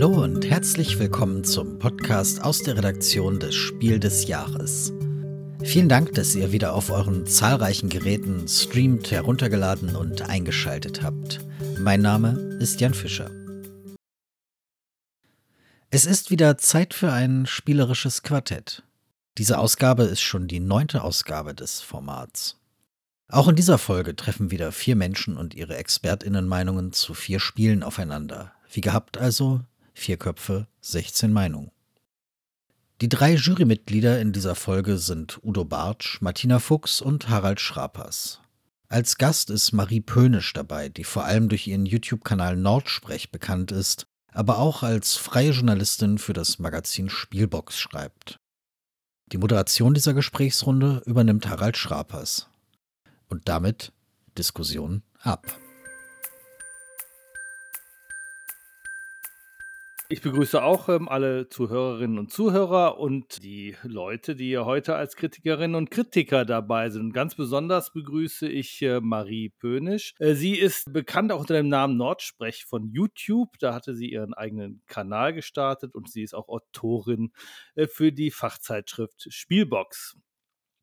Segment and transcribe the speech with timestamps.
[0.00, 4.92] Hallo und herzlich willkommen zum Podcast aus der Redaktion des Spiel des Jahres.
[5.64, 11.40] Vielen Dank, dass ihr wieder auf euren zahlreichen Geräten streamt, heruntergeladen und eingeschaltet habt.
[11.80, 13.28] Mein Name ist Jan Fischer.
[15.90, 18.84] Es ist wieder Zeit für ein spielerisches Quartett.
[19.36, 22.56] Diese Ausgabe ist schon die neunte Ausgabe des Formats.
[23.26, 28.52] Auch in dieser Folge treffen wieder vier Menschen und ihre Expertinnenmeinungen zu vier Spielen aufeinander.
[28.70, 29.62] Wie gehabt also
[29.98, 31.72] Vier Köpfe, 16 Meinungen.
[33.00, 38.40] Die drei Jurymitglieder in dieser Folge sind Udo Bartsch, Martina Fuchs und Harald Schrapers.
[38.88, 44.06] Als Gast ist Marie Pönisch dabei, die vor allem durch ihren YouTube-Kanal Nordsprech bekannt ist,
[44.28, 48.38] aber auch als freie Journalistin für das Magazin Spielbox schreibt.
[49.32, 52.46] Die Moderation dieser Gesprächsrunde übernimmt Harald Schrapers.
[53.28, 53.92] Und damit
[54.36, 55.58] Diskussion ab.
[60.10, 65.16] Ich begrüße auch ähm, alle Zuhörerinnen und Zuhörer und die Leute, die hier heute als
[65.16, 67.12] Kritikerinnen und Kritiker dabei sind.
[67.12, 70.14] Ganz besonders begrüße ich äh, Marie Pönisch.
[70.18, 73.58] Äh, sie ist bekannt auch unter dem Namen Nordsprech von YouTube.
[73.58, 77.30] Da hatte sie ihren eigenen Kanal gestartet und sie ist auch Autorin
[77.74, 80.16] äh, für die Fachzeitschrift Spielbox.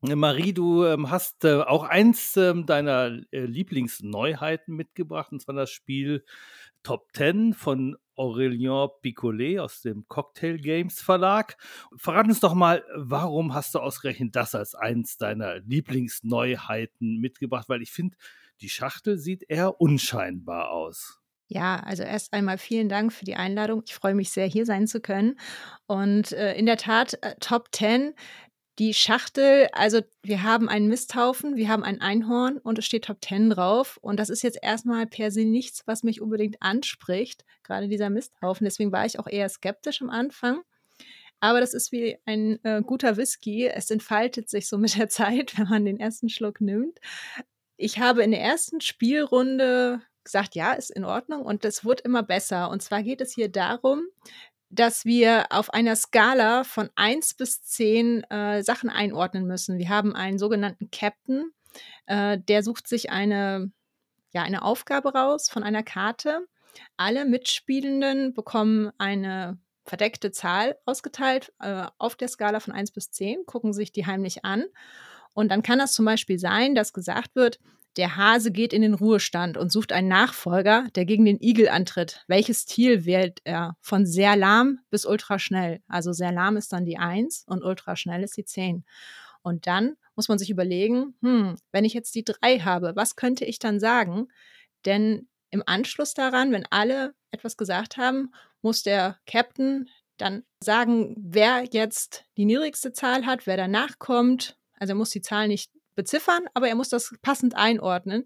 [0.02, 5.70] Marie, du ähm, hast äh, auch eins ähm, deiner äh, Lieblingsneuheiten mitgebracht, und zwar das
[5.70, 6.24] Spiel
[6.84, 11.56] Top 10 von Aurélien Picolet aus dem Cocktail Games Verlag.
[11.96, 17.68] Verrat uns doch mal, warum hast du ausgerechnet das als eins deiner Lieblingsneuheiten mitgebracht?
[17.68, 18.16] Weil ich finde,
[18.60, 21.20] die Schachtel sieht eher unscheinbar aus.
[21.48, 23.82] Ja, also erst einmal vielen Dank für die Einladung.
[23.86, 25.38] Ich freue mich sehr, hier sein zu können.
[25.86, 28.14] Und äh, in der Tat, äh, Top 10
[28.78, 33.24] die Schachtel, also wir haben einen Misthaufen, wir haben ein Einhorn und es steht Top
[33.24, 33.98] 10 drauf.
[34.02, 38.64] Und das ist jetzt erstmal per se nichts, was mich unbedingt anspricht, gerade dieser Misthaufen.
[38.64, 40.62] Deswegen war ich auch eher skeptisch am Anfang.
[41.40, 43.66] Aber das ist wie ein äh, guter Whisky.
[43.66, 46.98] Es entfaltet sich so mit der Zeit, wenn man den ersten Schluck nimmt.
[47.78, 52.22] Ich habe in der ersten Spielrunde gesagt, ja, ist in Ordnung und es wird immer
[52.22, 52.70] besser.
[52.70, 54.02] Und zwar geht es hier darum,
[54.70, 59.78] dass wir auf einer Skala von 1 bis 10 äh, Sachen einordnen müssen.
[59.78, 61.52] Wir haben einen sogenannten Captain,
[62.06, 63.70] äh, der sucht sich eine,
[64.32, 66.46] ja, eine Aufgabe raus von einer Karte.
[66.96, 73.46] Alle Mitspielenden bekommen eine verdeckte Zahl ausgeteilt äh, auf der Skala von 1 bis 10,
[73.46, 74.64] gucken sich die heimlich an.
[75.32, 77.60] Und dann kann das zum Beispiel sein, dass gesagt wird,
[77.96, 82.24] der Hase geht in den Ruhestand und sucht einen Nachfolger, der gegen den Igel antritt.
[82.26, 83.76] Welches Ziel wählt er?
[83.80, 85.80] Von sehr lahm bis ultraschnell.
[85.88, 88.84] Also sehr lahm ist dann die 1 und ultraschnell ist die 10.
[89.42, 93.44] Und dann muss man sich überlegen, hm, wenn ich jetzt die 3 habe, was könnte
[93.44, 94.28] ich dann sagen?
[94.84, 101.64] Denn im Anschluss daran, wenn alle etwas gesagt haben, muss der Captain dann sagen, wer
[101.70, 104.58] jetzt die niedrigste Zahl hat, wer danach kommt.
[104.78, 108.24] Also er muss die Zahl nicht beziffern, aber er muss das passend einordnen.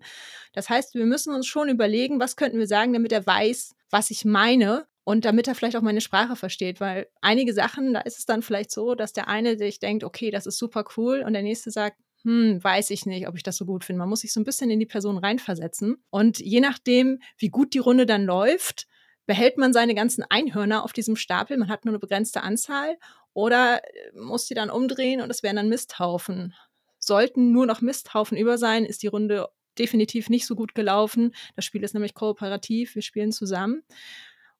[0.52, 4.10] Das heißt, wir müssen uns schon überlegen, was könnten wir sagen, damit er weiß, was
[4.10, 8.18] ich meine und damit er vielleicht auch meine Sprache versteht, weil einige Sachen, da ist
[8.18, 11.32] es dann vielleicht so, dass der eine sich denkt, okay, das ist super cool und
[11.32, 14.00] der nächste sagt, hm, weiß ich nicht, ob ich das so gut finde.
[14.00, 17.72] Man muss sich so ein bisschen in die Person reinversetzen und je nachdem, wie gut
[17.72, 18.86] die Runde dann läuft,
[19.26, 22.96] behält man seine ganzen Einhörner auf diesem Stapel, man hat nur eine begrenzte Anzahl
[23.32, 23.80] oder
[24.14, 26.54] muss die dann umdrehen und es werden dann Misthaufen.
[27.00, 31.34] Sollten nur noch Misthaufen über sein, ist die Runde definitiv nicht so gut gelaufen.
[31.56, 33.82] Das Spiel ist nämlich kooperativ, wir spielen zusammen.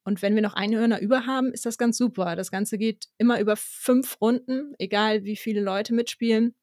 [0.03, 2.35] Und wenn wir noch Einhörner über haben, ist das ganz super.
[2.35, 6.55] Das Ganze geht immer über fünf Runden, egal wie viele Leute mitspielen.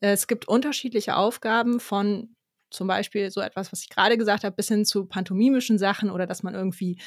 [0.00, 2.34] Es gibt unterschiedliche Aufgaben von
[2.70, 6.26] zum Beispiel so etwas, was ich gerade gesagt habe, bis hin zu pantomimischen Sachen oder
[6.26, 6.98] dass man irgendwie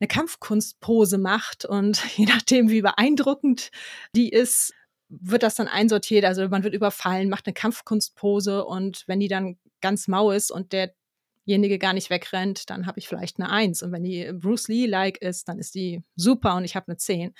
[0.00, 3.70] eine Kampfkunstpose macht und je nachdem, wie beeindruckend
[4.14, 4.74] die ist,
[5.10, 6.24] wird das dann einsortiert.
[6.24, 10.72] Also man wird überfallen, macht eine Kampfkunstpose und wenn die dann ganz mau ist und
[10.72, 13.82] derjenige gar nicht wegrennt, dann habe ich vielleicht eine Eins.
[13.82, 17.34] Und wenn die Bruce Lee-like ist, dann ist die super und ich habe eine Zehn.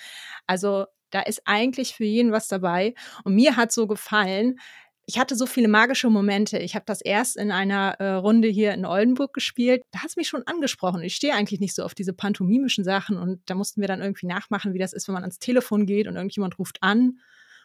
[0.47, 2.93] Also da ist eigentlich für jeden was dabei.
[3.23, 4.59] Und mir hat so gefallen,
[5.05, 6.57] ich hatte so viele magische Momente.
[6.59, 9.81] Ich habe das erst in einer äh, Runde hier in Oldenburg gespielt.
[9.91, 11.01] Da hat es mich schon angesprochen.
[11.01, 14.27] Ich stehe eigentlich nicht so auf diese pantomimischen Sachen und da mussten wir dann irgendwie
[14.27, 17.19] nachmachen, wie das ist, wenn man ans Telefon geht und irgendjemand ruft an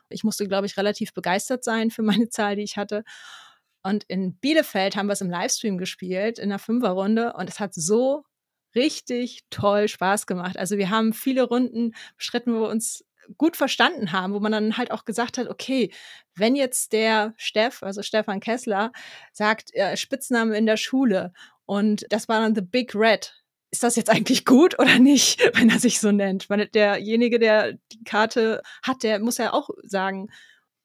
[0.08, 3.05] ich musste, glaube ich, relativ begeistert sein für meine Zahl, die ich hatte.
[3.82, 7.35] Und in Bielefeld haben wir es im Livestream gespielt, in der Fünferrunde.
[7.35, 8.25] Und es hat so
[8.75, 10.58] richtig toll Spaß gemacht.
[10.58, 13.05] Also wir haben viele Runden bestritten, wo wir uns
[13.38, 15.93] gut verstanden haben, wo man dann halt auch gesagt hat, okay,
[16.35, 18.93] wenn jetzt der Steff, also Stefan Kessler,
[19.32, 21.32] sagt, äh, Spitzname in der Schule
[21.64, 23.35] und das war dann The Big Red,
[23.76, 26.49] ist das jetzt eigentlich gut oder nicht, wenn er sich so nennt?
[26.49, 30.28] Weil derjenige, der die Karte hat, der muss ja auch sagen,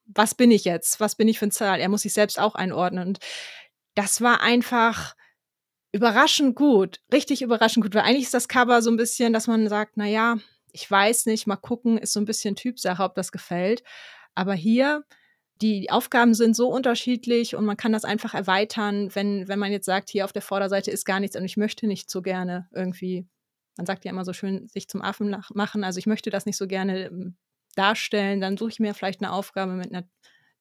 [0.06, 1.00] was bin ich jetzt?
[1.00, 1.80] Was bin ich für eine Zahl?
[1.80, 3.08] Er muss sich selbst auch einordnen.
[3.08, 3.20] Und
[3.96, 5.16] das war einfach
[5.94, 9.70] überraschend gut, richtig überraschend gut, weil eigentlich ist das Cover so ein bisschen, dass man
[9.70, 10.38] sagt, na ja,
[10.74, 13.84] ich weiß nicht, mal gucken, ist so ein bisschen Typsache, ob das gefällt.
[14.36, 15.04] Aber hier,
[15.62, 19.86] die Aufgaben sind so unterschiedlich und man kann das einfach erweitern, wenn, wenn man jetzt
[19.86, 23.28] sagt, hier auf der Vorderseite ist gar nichts und ich möchte nicht so gerne irgendwie,
[23.78, 26.58] man sagt ja immer so schön, sich zum Affen machen, also ich möchte das nicht
[26.58, 27.36] so gerne ähm,
[27.76, 30.08] darstellen, dann suche ich mir vielleicht eine Aufgabe mit einer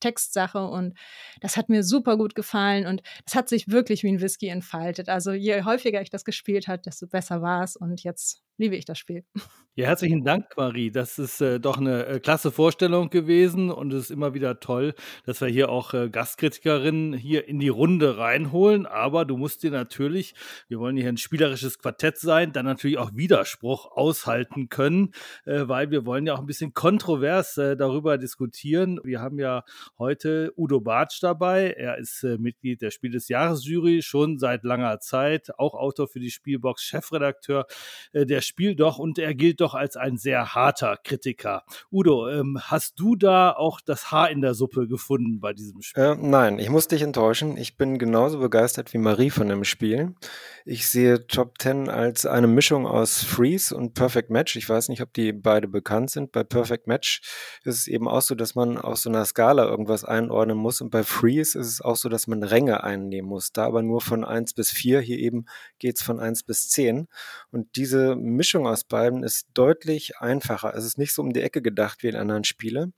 [0.00, 0.98] Textsache und
[1.40, 5.08] das hat mir super gut gefallen und es hat sich wirklich wie ein Whisky entfaltet.
[5.08, 8.84] Also je häufiger ich das gespielt habe, desto besser war es und jetzt liebe ich
[8.84, 9.24] das Spiel.
[9.76, 10.90] Ja, herzlichen Dank, Marie.
[10.90, 14.94] Das ist äh, doch eine äh, klasse Vorstellung gewesen und es ist immer wieder toll,
[15.24, 18.84] dass wir hier auch äh, Gastkritikerinnen hier in die Runde reinholen.
[18.84, 20.34] Aber du musst dir natürlich,
[20.68, 25.12] wir wollen hier ein spielerisches Quartett sein, dann natürlich auch Widerspruch aushalten können,
[25.46, 29.00] äh, weil wir wollen ja auch ein bisschen kontrovers äh, darüber diskutieren.
[29.04, 29.62] Wir haben ja
[29.98, 31.70] heute Udo Bartsch dabei.
[31.70, 36.08] Er ist äh, Mitglied der Spiel des Jahres Jury schon seit langer Zeit, auch Autor
[36.08, 37.66] für die Spielbox, Chefredakteur
[38.12, 41.62] der Spiel doch und er gilt doch als ein sehr harter Kritiker.
[41.92, 46.02] Udo, ähm, hast du da auch das Haar in der Suppe gefunden bei diesem Spiel?
[46.02, 47.56] Äh, nein, ich muss dich enttäuschen.
[47.56, 50.16] Ich bin genauso begeistert wie Marie von dem Spiel.
[50.64, 54.56] Ich sehe Top 10 als eine Mischung aus Freeze und Perfect Match.
[54.56, 56.32] Ich weiß nicht, ob die beide bekannt sind.
[56.32, 57.22] Bei Perfect Match
[57.62, 60.80] ist es eben auch so, dass man auf so einer Skala irgendwas einordnen muss.
[60.80, 63.52] Und bei Freeze ist es auch so, dass man Ränge einnehmen muss.
[63.52, 65.00] Da aber nur von 1 bis 4.
[65.00, 65.46] Hier eben
[65.78, 67.06] geht es von 1 bis 10.
[67.52, 70.74] Und diese Mischung aus beiden ist deutlich einfacher.
[70.74, 72.94] Es ist nicht so um die Ecke gedacht wie in anderen Spielen.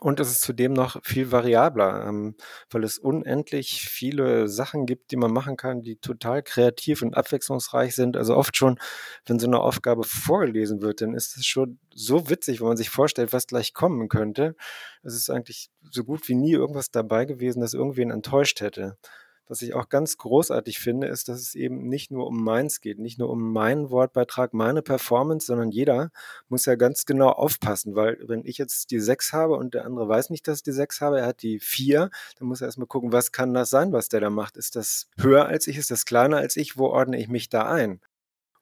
[0.00, 2.34] Und es ist zudem noch viel variabler, ähm,
[2.70, 7.94] weil es unendlich viele Sachen gibt, die man machen kann, die total kreativ und abwechslungsreich
[7.94, 8.16] sind.
[8.16, 8.80] Also oft schon,
[9.26, 12.90] wenn so eine Aufgabe vorgelesen wird, dann ist es schon so witzig, wenn man sich
[12.90, 14.56] vorstellt, was gleich kommen könnte.
[15.04, 18.98] Es ist eigentlich so gut wie nie irgendwas dabei gewesen, das irgendwen enttäuscht hätte.
[19.46, 22.98] Was ich auch ganz großartig finde, ist, dass es eben nicht nur um meins geht,
[22.98, 26.10] nicht nur um meinen Wortbeitrag, meine Performance, sondern jeder
[26.48, 30.08] muss ja ganz genau aufpassen, weil wenn ich jetzt die sechs habe und der andere
[30.08, 32.86] weiß nicht, dass ich die sechs habe, er hat die vier, dann muss er erstmal
[32.86, 34.56] gucken, was kann das sein, was der da macht?
[34.56, 35.76] Ist das höher als ich?
[35.76, 36.78] Ist das kleiner als ich?
[36.78, 38.00] Wo ordne ich mich da ein?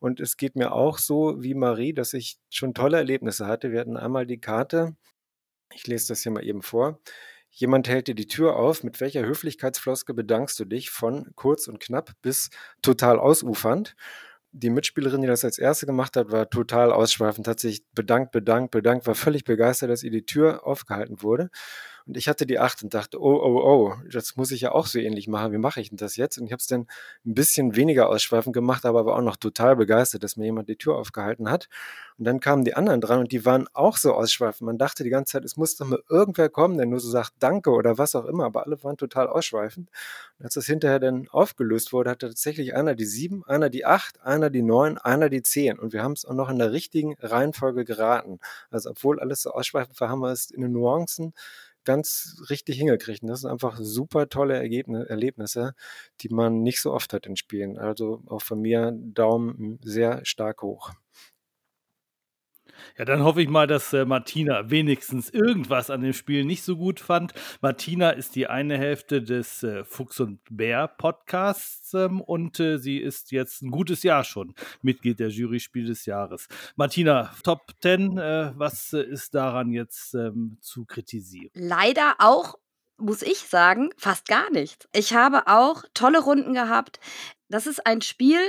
[0.01, 3.71] Und es geht mir auch so wie Marie, dass ich schon tolle Erlebnisse hatte.
[3.71, 4.97] Wir hatten einmal die Karte,
[5.73, 6.99] ich lese das hier mal eben vor.
[7.55, 8.83] Jemand hält dir die Tür auf.
[8.83, 12.49] Mit welcher Höflichkeitsfloske bedankst du dich von kurz und knapp bis
[12.81, 13.95] total ausufernd?
[14.53, 18.71] Die Mitspielerin, die das als erste gemacht hat, war total ausschweifend, hat sich bedankt, bedankt,
[18.71, 21.51] bedankt, war völlig begeistert, dass ihr die Tür aufgehalten wurde.
[22.07, 24.87] Und ich hatte die acht und dachte, oh, oh, oh, das muss ich ja auch
[24.87, 25.53] so ähnlich machen.
[25.53, 26.39] Wie mache ich denn das jetzt?
[26.39, 26.87] Und ich habe es dann
[27.25, 30.77] ein bisschen weniger ausschweifend gemacht, aber war auch noch total begeistert, dass mir jemand die
[30.77, 31.69] Tür aufgehalten hat.
[32.19, 34.63] Und dann kamen die anderen dran und die waren auch so ausschweifend.
[34.67, 37.33] Man dachte die ganze Zeit, es muss doch mal irgendwer kommen, der nur so sagt
[37.39, 39.91] Danke oder was auch immer, aber alle waren total ausschweifend.
[40.39, 44.21] Und als das hinterher dann aufgelöst wurde, hatte tatsächlich einer die sieben, einer die acht,
[44.23, 45.79] einer die neun, einer die zehn.
[45.79, 48.39] Und wir haben es auch noch in der richtigen Reihenfolge geraten.
[48.71, 51.33] Also obwohl alles so ausschweifend war, haben wir es in den Nuancen
[51.85, 53.23] ganz richtig hingekriegt.
[53.23, 55.75] Und das sind einfach super tolle Ergebnis, Erlebnisse,
[56.21, 57.79] die man nicht so oft hat in Spielen.
[57.79, 60.93] Also auch von mir Daumen sehr stark hoch.
[62.99, 66.77] Ja, dann hoffe ich mal, dass äh, Martina wenigstens irgendwas an dem Spiel nicht so
[66.77, 67.33] gut fand.
[67.61, 72.99] Martina ist die eine Hälfte des äh, Fuchs und Bär Podcasts ähm, und äh, sie
[72.99, 76.49] ist jetzt ein gutes Jahr schon Mitglied der Jury Spiel des Jahres.
[76.77, 81.51] Martina, Top 10, äh, was äh, ist daran jetzt ähm, zu kritisieren?
[81.55, 82.57] Leider auch
[82.99, 84.89] muss ich sagen, fast gar nichts.
[84.95, 87.01] Ich habe auch tolle Runden gehabt.
[87.53, 88.41] Das ist ein Spiel,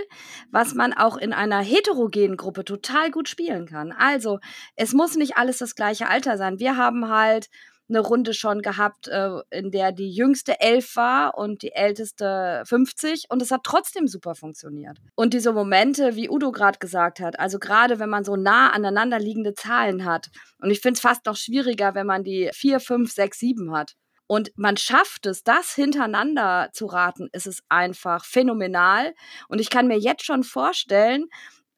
[0.50, 3.92] was man auch in einer heterogenen Gruppe total gut spielen kann.
[3.92, 4.40] Also,
[4.76, 6.60] es muss nicht alles das gleiche Alter sein.
[6.60, 7.50] Wir haben halt
[7.90, 13.26] eine Runde schon gehabt, äh, in der die jüngste elf war und die älteste 50
[13.30, 14.98] und es hat trotzdem super funktioniert.
[15.16, 19.20] Und diese Momente, wie Udo gerade gesagt hat, also gerade wenn man so nah aneinander
[19.20, 20.30] liegende Zahlen hat
[20.60, 23.96] und ich finde es fast noch schwieriger, wenn man die 4, 5, 6, 7 hat
[24.28, 29.14] und man schafft es, das hintereinander zu raten, ist es einfach phänomenal.
[29.48, 31.28] Und ich kann mir jetzt schon vorstellen,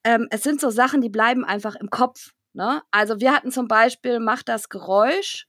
[0.03, 2.31] ähm, es sind so Sachen, die bleiben einfach im Kopf.
[2.53, 2.81] Ne?
[2.91, 5.47] Also wir hatten zum Beispiel, mach das Geräusch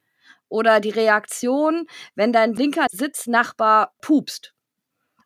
[0.49, 4.55] oder die Reaktion, wenn dein linker Sitznachbar pupst.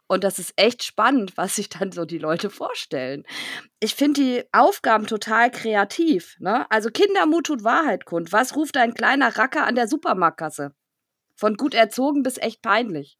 [0.06, 3.24] Und das ist echt spannend, was sich dann so die Leute vorstellen.
[3.78, 6.36] Ich finde die Aufgaben total kreativ.
[6.40, 6.68] Ne?
[6.70, 8.32] Also Kindermut tut Wahrheit kund.
[8.32, 10.74] Was ruft ein kleiner Racker an der Supermarktkasse?
[11.40, 13.16] Von gut erzogen bis echt peinlich.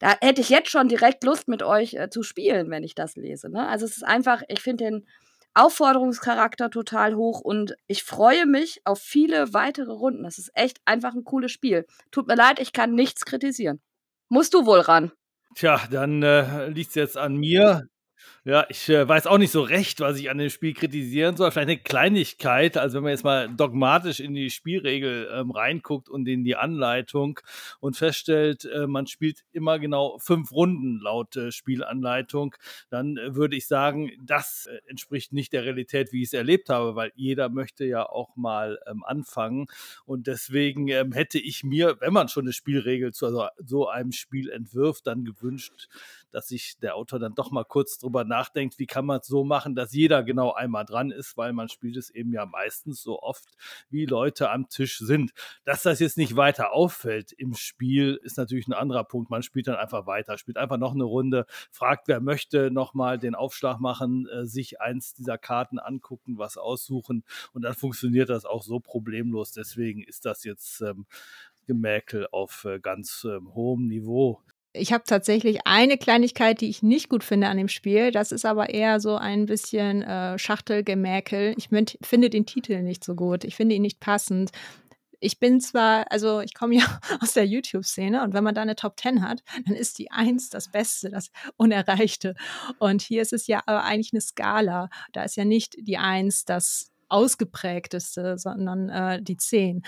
[0.00, 3.16] da hätte ich jetzt schon direkt Lust mit euch äh, zu spielen, wenn ich das
[3.16, 3.48] lese.
[3.48, 3.66] Ne?
[3.66, 5.06] Also es ist einfach, ich finde den
[5.54, 10.24] Aufforderungscharakter total hoch und ich freue mich auf viele weitere Runden.
[10.24, 11.86] Das ist echt einfach ein cooles Spiel.
[12.10, 13.80] Tut mir leid, ich kann nichts kritisieren.
[14.28, 15.10] Musst du wohl ran.
[15.54, 17.88] Tja, dann äh, liegt es jetzt an mir.
[18.48, 21.50] Ja, ich äh, weiß auch nicht so recht, was ich an dem Spiel kritisieren soll.
[21.50, 22.78] Vielleicht eine Kleinigkeit.
[22.78, 27.40] Also wenn man jetzt mal dogmatisch in die Spielregel ähm, reinguckt und in die Anleitung
[27.80, 32.54] und feststellt, äh, man spielt immer genau fünf Runden laut äh, Spielanleitung,
[32.88, 36.70] dann äh, würde ich sagen, das äh, entspricht nicht der Realität, wie ich es erlebt
[36.70, 39.66] habe, weil jeder möchte ja auch mal ähm, anfangen.
[40.06, 44.12] Und deswegen ähm, hätte ich mir, wenn man schon eine Spielregel zu also, so einem
[44.12, 45.90] Spiel entwirft, dann gewünscht,
[46.30, 48.37] dass sich der Autor dann doch mal kurz drüber nachdenkt,
[48.78, 51.96] wie kann man es so machen, dass jeder genau einmal dran ist, weil man spielt
[51.96, 53.44] es eben ja meistens so oft,
[53.90, 55.32] wie Leute am Tisch sind.
[55.64, 59.30] Dass das jetzt nicht weiter auffällt im Spiel, ist natürlich ein anderer Punkt.
[59.30, 63.34] Man spielt dann einfach weiter, spielt einfach noch eine Runde, fragt, wer möchte, nochmal den
[63.34, 68.62] Aufschlag machen, äh, sich eins dieser Karten angucken, was aussuchen und dann funktioniert das auch
[68.62, 69.52] so problemlos.
[69.52, 71.06] Deswegen ist das jetzt ähm,
[71.66, 74.42] Gemäkel auf äh, ganz ähm, hohem Niveau.
[74.78, 78.10] Ich habe tatsächlich eine Kleinigkeit, die ich nicht gut finde an dem Spiel.
[78.10, 81.54] Das ist aber eher so ein bisschen äh, Schachtelgemäkel.
[81.56, 83.44] Ich finde den Titel nicht so gut.
[83.44, 84.50] Ich finde ihn nicht passend.
[85.20, 88.76] Ich bin zwar, also ich komme ja aus der YouTube-Szene und wenn man da eine
[88.76, 92.34] Top 10 hat, dann ist die 1 das Beste, das Unerreichte.
[92.78, 94.90] Und hier ist es ja aber eigentlich eine Skala.
[95.12, 99.82] Da ist ja nicht die 1 das ausgeprägteste, sondern äh, die 10.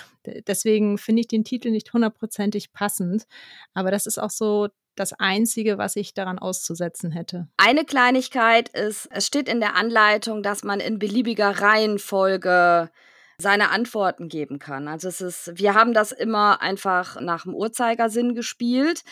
[0.46, 3.26] Deswegen finde ich den Titel nicht hundertprozentig passend.
[3.74, 7.48] Aber das ist auch so das Einzige, was ich daran auszusetzen hätte.
[7.56, 12.90] Eine Kleinigkeit ist, es steht in der Anleitung, dass man in beliebiger Reihenfolge
[13.38, 14.86] seine Antworten geben kann.
[14.86, 19.02] Also es ist, wir haben das immer einfach nach dem Uhrzeigersinn gespielt.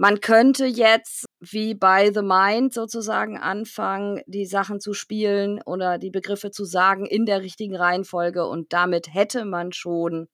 [0.00, 6.12] Man könnte jetzt wie bei The Mind sozusagen anfangen, die Sachen zu spielen oder die
[6.12, 10.28] Begriffe zu sagen in der richtigen Reihenfolge und damit hätte man schon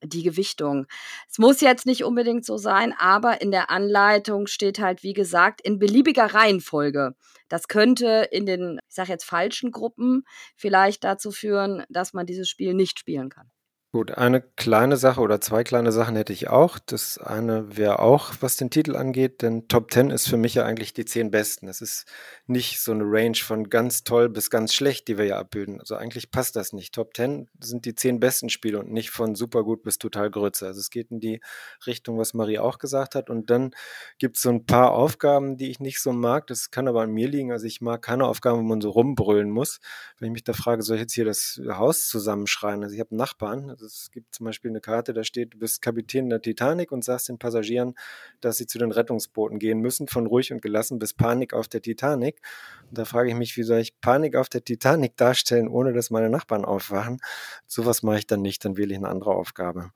[0.00, 0.86] die Gewichtung.
[1.28, 5.60] Es muss jetzt nicht unbedingt so sein, aber in der Anleitung steht halt, wie gesagt,
[5.60, 7.16] in beliebiger Reihenfolge.
[7.48, 10.22] Das könnte in den, ich sage jetzt falschen Gruppen
[10.54, 13.50] vielleicht dazu führen, dass man dieses Spiel nicht spielen kann.
[13.92, 16.78] Gut, eine kleine Sache oder zwei kleine Sachen hätte ich auch.
[16.78, 20.64] Das eine wäre auch, was den Titel angeht, denn Top 10 ist für mich ja
[20.64, 21.66] eigentlich die zehn besten.
[21.66, 22.06] Es ist
[22.46, 25.80] nicht so eine Range von ganz toll bis ganz schlecht, die wir ja abbilden.
[25.80, 26.94] Also eigentlich passt das nicht.
[26.94, 30.68] Top 10 sind die zehn besten Spiele und nicht von super gut bis total Grütze.
[30.68, 31.40] Also es geht in die
[31.84, 33.28] Richtung, was Marie auch gesagt hat.
[33.28, 33.72] Und dann
[34.18, 36.46] gibt es so ein paar Aufgaben, die ich nicht so mag.
[36.46, 37.50] Das kann aber an mir liegen.
[37.50, 39.80] Also ich mag keine Aufgaben, wo man so rumbrüllen muss.
[40.20, 42.84] Wenn ich mich da frage, soll ich jetzt hier das Haus zusammenschreien?
[42.84, 46.30] Also ich habe Nachbarn, es gibt zum Beispiel eine Karte, da steht, du bist Kapitän
[46.30, 47.94] der Titanic und sagst den Passagieren,
[48.40, 51.82] dass sie zu den Rettungsbooten gehen müssen, von ruhig und gelassen bis Panik auf der
[51.82, 52.40] Titanic.
[52.88, 56.10] Und da frage ich mich, wie soll ich Panik auf der Titanic darstellen, ohne dass
[56.10, 57.20] meine Nachbarn aufwachen?
[57.66, 59.92] Sowas mache ich dann nicht, dann wähle ich eine andere Aufgabe.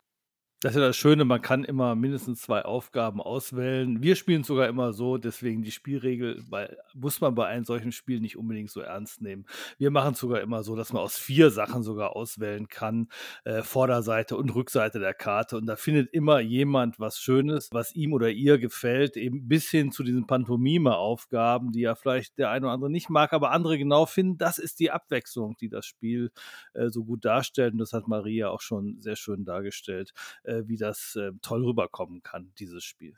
[0.64, 4.02] Das ist ja das Schöne, man kann immer mindestens zwei Aufgaben auswählen.
[4.02, 8.18] Wir spielen sogar immer so, deswegen die Spielregel weil, muss man bei einem solchen Spiel
[8.18, 9.44] nicht unbedingt so ernst nehmen.
[9.76, 13.08] Wir machen es sogar immer so, dass man aus vier Sachen sogar auswählen kann,
[13.44, 15.58] äh, Vorderseite und Rückseite der Karte.
[15.58, 19.92] Und da findet immer jemand was Schönes, was ihm oder ihr gefällt, eben bis hin
[19.92, 24.06] zu diesen Pantomime-Aufgaben, die ja vielleicht der eine oder andere nicht mag, aber andere genau
[24.06, 24.38] finden.
[24.38, 26.30] Das ist die Abwechslung, die das Spiel
[26.72, 27.74] äh, so gut darstellt.
[27.74, 30.14] Und das hat Maria auch schon sehr schön dargestellt.
[30.53, 33.16] Äh, wie das äh, toll rüberkommen kann, dieses Spiel.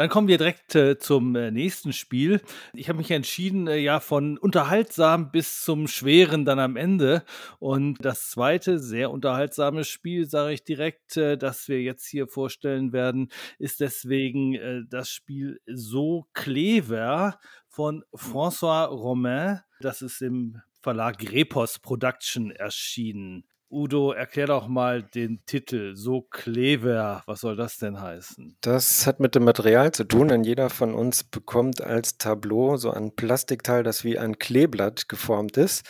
[0.00, 2.40] Dann kommen wir direkt äh, zum äh, nächsten Spiel.
[2.72, 7.22] Ich habe mich entschieden, äh, ja, von unterhaltsam bis zum Schweren dann am Ende.
[7.58, 12.94] Und das zweite, sehr unterhaltsame Spiel, sage ich direkt, äh, das wir jetzt hier vorstellen
[12.94, 19.60] werden, ist deswegen äh, das Spiel So Clever von François Romain.
[19.80, 23.44] Das ist im Verlag Repos Production erschienen.
[23.70, 25.94] Udo, erklär doch mal den Titel.
[25.94, 27.22] So clever.
[27.26, 28.56] Was soll das denn heißen?
[28.60, 32.90] Das hat mit dem Material zu tun, denn jeder von uns bekommt als Tableau so
[32.90, 35.84] ein Plastikteil, das wie ein Kleeblatt geformt ist.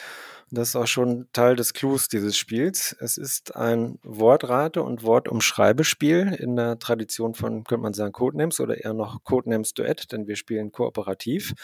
[0.50, 2.94] Das ist auch schon Teil des Clues dieses Spiels.
[3.00, 8.84] Es ist ein Wortrate- und Wortumschreibespiel in der Tradition von, könnte man sagen, Codenames oder
[8.84, 11.54] eher noch Codenames Duett, denn wir spielen kooperativ.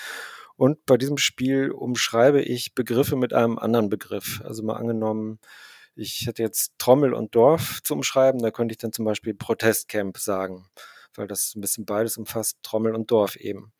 [0.57, 4.41] Und bei diesem Spiel umschreibe ich Begriffe mit einem anderen Begriff.
[4.45, 5.41] Also mal angenommen,
[5.97, 10.19] ich hätte jetzt Trommel und Dorf zu umschreiben, da könnte ich dann zum Beispiel Protestcamp
[10.19, 10.69] sagen,
[11.15, 13.73] weil das ein bisschen beides umfasst, Trommel und Dorf eben.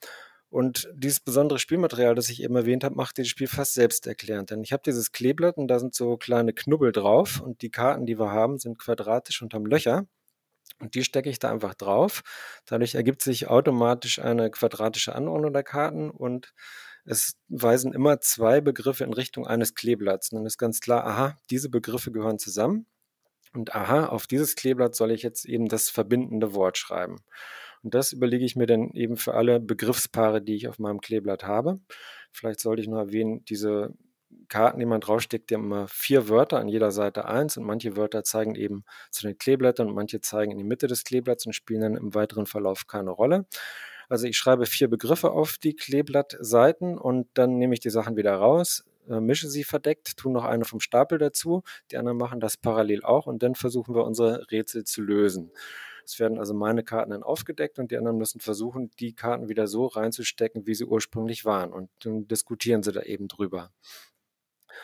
[0.49, 4.51] Und dieses besondere Spielmaterial, das ich eben erwähnt habe, macht dieses Spiel fast selbsterklärend.
[4.51, 8.07] Denn ich habe dieses Kleeblatt und da sind so kleine Knubbel drauf und die Karten,
[8.07, 10.07] die wir haben, sind quadratisch und haben Löcher.
[10.81, 12.23] Und die stecke ich da einfach drauf.
[12.65, 16.53] Dadurch ergibt sich automatisch eine quadratische Anordnung der Karten und
[17.07, 20.33] es weisen immer zwei Begriffe in Richtung eines Kleeblatts.
[20.33, 22.87] Und dann ist ganz klar, aha, diese Begriffe gehören zusammen.
[23.55, 27.19] Und aha, auf dieses Kleeblatt soll ich jetzt eben das verbindende Wort schreiben.
[27.83, 31.45] Und das überlege ich mir dann eben für alle Begriffspaare, die ich auf meinem Kleeblatt
[31.45, 31.81] habe.
[32.33, 33.95] Vielleicht sollte ich noch erwähnen, diese
[34.49, 37.97] Karten, die man draufsteckt, die haben immer vier Wörter an jeder Seite eins und manche
[37.97, 41.53] Wörter zeigen eben zu den Kleeblättern und manche zeigen in die Mitte des Kleeblatts und
[41.53, 43.47] spielen dann im weiteren Verlauf keine Rolle.
[44.09, 48.35] Also ich schreibe vier Begriffe auf die Kleeblattseiten und dann nehme ich die Sachen wieder
[48.35, 52.57] raus, äh, mische sie verdeckt, tue noch eine vom Stapel dazu, die anderen machen das
[52.57, 55.51] parallel auch und dann versuchen wir unsere Rätsel zu lösen.
[56.05, 59.67] Es werden also meine Karten dann aufgedeckt und die anderen müssen versuchen, die Karten wieder
[59.67, 61.73] so reinzustecken, wie sie ursprünglich waren.
[61.73, 63.73] Und dann diskutieren sie da eben drüber.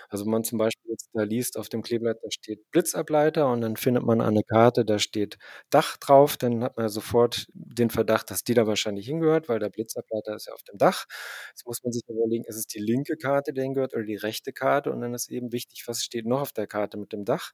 [0.09, 3.61] Also wenn man zum Beispiel jetzt da liest auf dem Kleeblatt, da steht Blitzableiter und
[3.63, 5.39] dann findet man eine Karte, da steht
[5.71, 9.71] Dach drauf, dann hat man sofort den Verdacht, dass die da wahrscheinlich hingehört, weil der
[9.71, 11.07] Blitzableiter ist ja auf dem Dach.
[11.51, 14.53] Jetzt muss man sich überlegen, ist es die linke Karte, die hingehört oder die rechte
[14.53, 14.91] Karte?
[14.93, 17.53] Und dann ist eben wichtig, was steht noch auf der Karte mit dem Dach.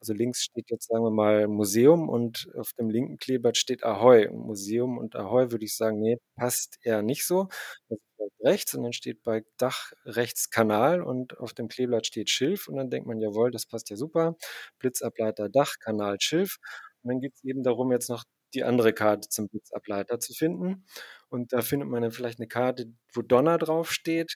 [0.00, 4.28] Also links steht jetzt, sagen wir mal, Museum und auf dem linken Kleeblatt steht Ahoi.
[4.30, 7.48] Museum und Ahoi würde ich sagen, nee, passt eher nicht so.
[7.88, 7.98] Das
[8.44, 12.76] rechts und dann steht bei Dach rechts Kanal und auf dem Kleeblatt steht Schilf und
[12.76, 14.36] dann denkt man, jawohl, das passt ja super.
[14.78, 16.58] Blitzableiter Dach, Kanal, Schilf.
[17.02, 18.24] Und dann geht es eben darum, jetzt noch
[18.54, 20.86] die andere Karte zum Blitzableiter zu finden.
[21.28, 24.34] Und da findet man dann vielleicht eine Karte, wo Donner draufsteht.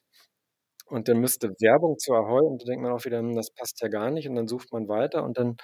[0.91, 3.81] Und dann müsste Werbung zu Ahoi und da denkt man auch wieder, hm, das passt
[3.83, 4.29] ja gar nicht.
[4.29, 5.57] Und dann sucht man weiter und dann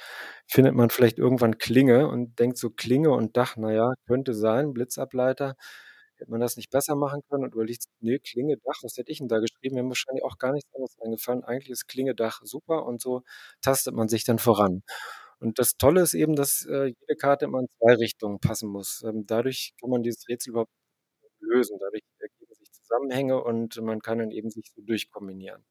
[0.47, 5.57] findet man vielleicht irgendwann Klinge und denkt so Klinge und Dach, naja, könnte sein, Blitzableiter.
[6.17, 9.19] Hätte man das nicht besser machen können und überlegt, nee, Klinge, Dach, was hätte ich
[9.19, 9.75] denn da geschrieben?
[9.77, 11.43] Mir haben wahrscheinlich auch gar nichts anderes eingefallen.
[11.45, 13.23] Eigentlich ist Klinge, Dach super und so
[13.63, 14.83] tastet man sich dann voran.
[15.41, 19.03] Und das Tolle ist eben, dass äh, jede Karte immer in zwei Richtungen passen muss.
[19.07, 20.71] Ähm, dadurch kann man dieses Rätsel überhaupt
[21.41, 21.79] lösen.
[21.81, 22.03] Dadurch
[22.95, 25.65] Zusammenhänge und man kann dann eben sich so durchkombinieren.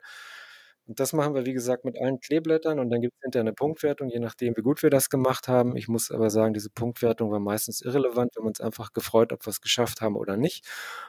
[0.86, 3.54] Und das machen wir, wie gesagt, mit allen Kleeblättern und dann gibt es hinterher eine
[3.54, 5.78] Punktwertung, je nachdem, wie gut wir das gemacht haben.
[5.78, 9.46] Ich muss aber sagen, diese Punktwertung war meistens irrelevant, wenn wir uns einfach gefreut, ob
[9.46, 10.66] wir es geschafft haben oder nicht.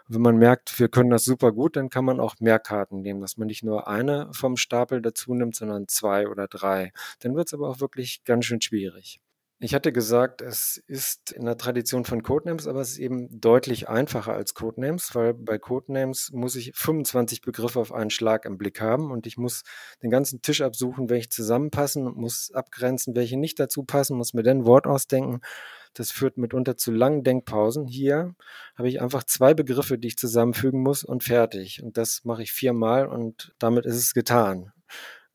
[0.09, 3.01] Und wenn man merkt, wir können das super gut, dann kann man auch mehr Karten
[3.01, 6.93] nehmen, dass man nicht nur eine vom Stapel dazu nimmt, sondern zwei oder drei.
[7.21, 9.21] Dann wird es aber auch wirklich ganz schön schwierig.
[9.65, 13.89] Ich hatte gesagt, es ist in der Tradition von Codenames, aber es ist eben deutlich
[13.89, 18.83] einfacher als Codenames, weil bei Codenames muss ich 25 Begriffe auf einen Schlag im Blick
[18.83, 19.63] haben und ich muss
[20.03, 24.59] den ganzen Tisch absuchen, welche zusammenpassen, muss abgrenzen, welche nicht dazu passen, muss mir dann
[24.59, 25.41] ein Wort ausdenken.
[25.95, 27.87] Das führt mitunter zu langen Denkpausen.
[27.87, 28.35] Hier
[28.77, 31.83] habe ich einfach zwei Begriffe, die ich zusammenfügen muss und fertig.
[31.83, 34.74] Und das mache ich viermal und damit ist es getan.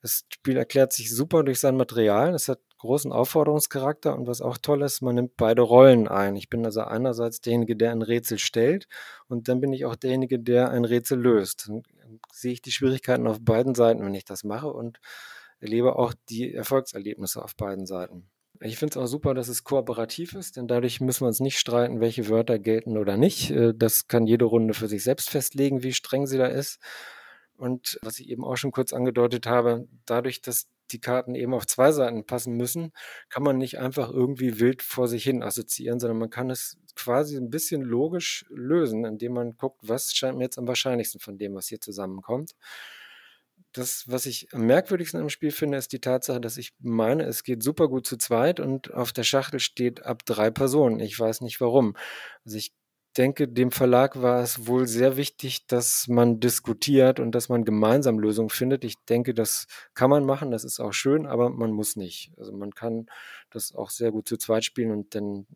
[0.02, 2.34] Das Spiel erklärt sich super durch sein Material.
[2.34, 6.36] Es hat großen Aufforderungscharakter und was auch toll ist, man nimmt beide Rollen ein.
[6.36, 8.88] Ich bin also einerseits derjenige, der ein Rätsel stellt
[9.28, 11.68] und dann bin ich auch derjenige, der ein Rätsel löst.
[11.68, 11.84] Dann
[12.32, 15.00] sehe ich die Schwierigkeiten auf beiden Seiten, wenn ich das mache und
[15.60, 18.30] erlebe auch die Erfolgserlebnisse auf beiden Seiten.
[18.62, 21.60] Ich finde es auch super, dass es kooperativ ist, denn dadurch müssen wir uns nicht
[21.60, 23.52] streiten, welche Wörter gelten oder nicht.
[23.52, 26.80] Äh, das kann jede Runde für sich selbst festlegen, wie streng sie da ist.
[27.60, 31.68] Und was ich eben auch schon kurz angedeutet habe, dadurch, dass die Karten eben auf
[31.68, 32.94] zwei Seiten passen müssen,
[33.30, 37.36] kann man nicht einfach irgendwie wild vor sich hin assoziieren, sondern man kann es quasi
[37.38, 41.54] ein bisschen logisch lösen, indem man guckt, was scheint mir jetzt am wahrscheinlichsten von dem,
[41.54, 42.56] was hier zusammenkommt.
[43.74, 47.44] Das, was ich am merkwürdigsten im Spiel finde, ist die Tatsache, dass ich meine, es
[47.44, 51.00] geht super gut zu zweit und auf der Schachtel steht ab drei Personen.
[51.02, 51.96] Ich weiß nicht warum.
[52.46, 52.74] Also ich
[53.12, 58.20] denke, dem Verlag war es wohl sehr wichtig, dass man diskutiert und dass man gemeinsam
[58.20, 58.84] Lösungen findet.
[58.84, 62.32] Ich denke, das kann man machen, das ist auch schön, aber man muss nicht.
[62.38, 63.08] Also man kann
[63.50, 65.48] das auch sehr gut zu zweit spielen und dann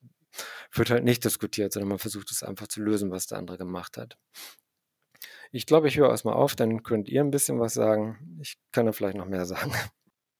[0.71, 3.97] wird halt nicht diskutiert, sondern man versucht es einfach zu lösen, was der andere gemacht
[3.97, 4.17] hat.
[5.51, 8.39] Ich glaube, ich höre erstmal auf, dann könnt ihr ein bisschen was sagen.
[8.41, 9.71] Ich kann da vielleicht noch mehr sagen.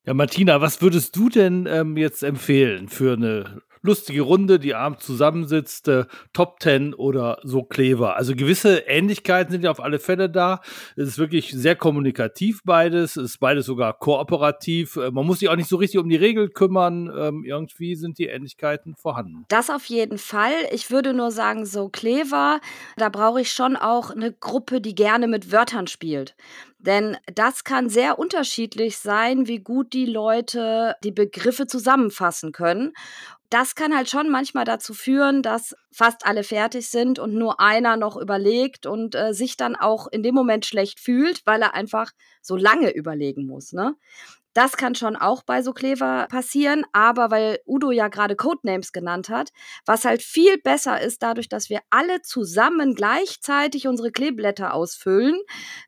[0.06, 5.06] Ja, Martina, was würdest du denn ähm, jetzt empfehlen für eine lustige Runde, die abends
[5.06, 8.16] zusammensitzt, äh, Top Ten oder so Kleber.
[8.16, 10.62] Also gewisse Ähnlichkeiten sind ja auf alle Fälle da.
[10.96, 14.96] Es ist wirklich sehr kommunikativ beides, es ist beides sogar kooperativ.
[14.96, 17.12] Äh, man muss sich auch nicht so richtig um die Regeln kümmern.
[17.16, 19.46] Ähm, irgendwie sind die Ähnlichkeiten vorhanden.
[19.50, 20.54] Das auf jeden Fall.
[20.72, 22.62] Ich würde nur sagen, so Klever,
[22.96, 26.36] da brauche ich schon auch eine Gruppe, die gerne mit Wörtern spielt.
[26.80, 32.94] Denn das kann sehr unterschiedlich sein, wie gut die Leute die Begriffe zusammenfassen können
[33.54, 37.98] das kann halt schon manchmal dazu führen, dass fast alle fertig sind und nur einer
[37.98, 42.12] noch überlegt und äh, sich dann auch in dem Moment schlecht fühlt, weil er einfach
[42.42, 43.72] so lange überlegen muss.
[43.72, 43.96] Ne?
[44.54, 49.30] Das kann schon auch bei so Kleber passieren, aber weil Udo ja gerade Codenames genannt
[49.30, 49.50] hat,
[49.86, 55.40] was halt viel besser ist, dadurch, dass wir alle zusammen gleichzeitig unsere Kleeblätter ausfüllen,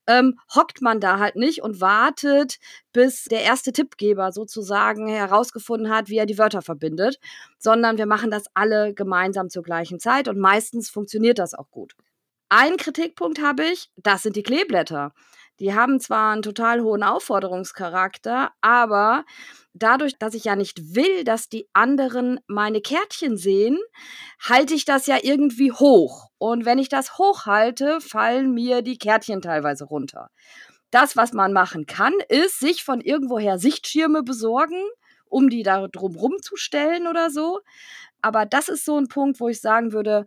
[0.08, 2.58] ähm, hockt man da halt nicht und wartet,
[2.92, 7.20] bis der erste Tippgeber sozusagen herausgefunden hat, wie er die Wörter verbindet,
[7.60, 11.96] sondern wir machen das alle gemeinsam zur gleichen Zeit und meistens funktioniert das auch gut.
[12.50, 15.14] Ein Kritikpunkt habe ich, das sind die Kleeblätter.
[15.60, 19.24] Die haben zwar einen total hohen Aufforderungscharakter, aber
[19.74, 23.78] dadurch, dass ich ja nicht will, dass die anderen meine Kärtchen sehen,
[24.42, 26.30] halte ich das ja irgendwie hoch.
[26.38, 30.30] Und wenn ich das hochhalte, fallen mir die Kärtchen teilweise runter.
[30.92, 34.82] Das, was man machen kann, ist, sich von irgendwoher Sichtschirme besorgen,
[35.28, 37.62] um die da drumrum zu stellen oder so.
[38.22, 40.26] Aber das ist so ein Punkt, wo ich sagen würde,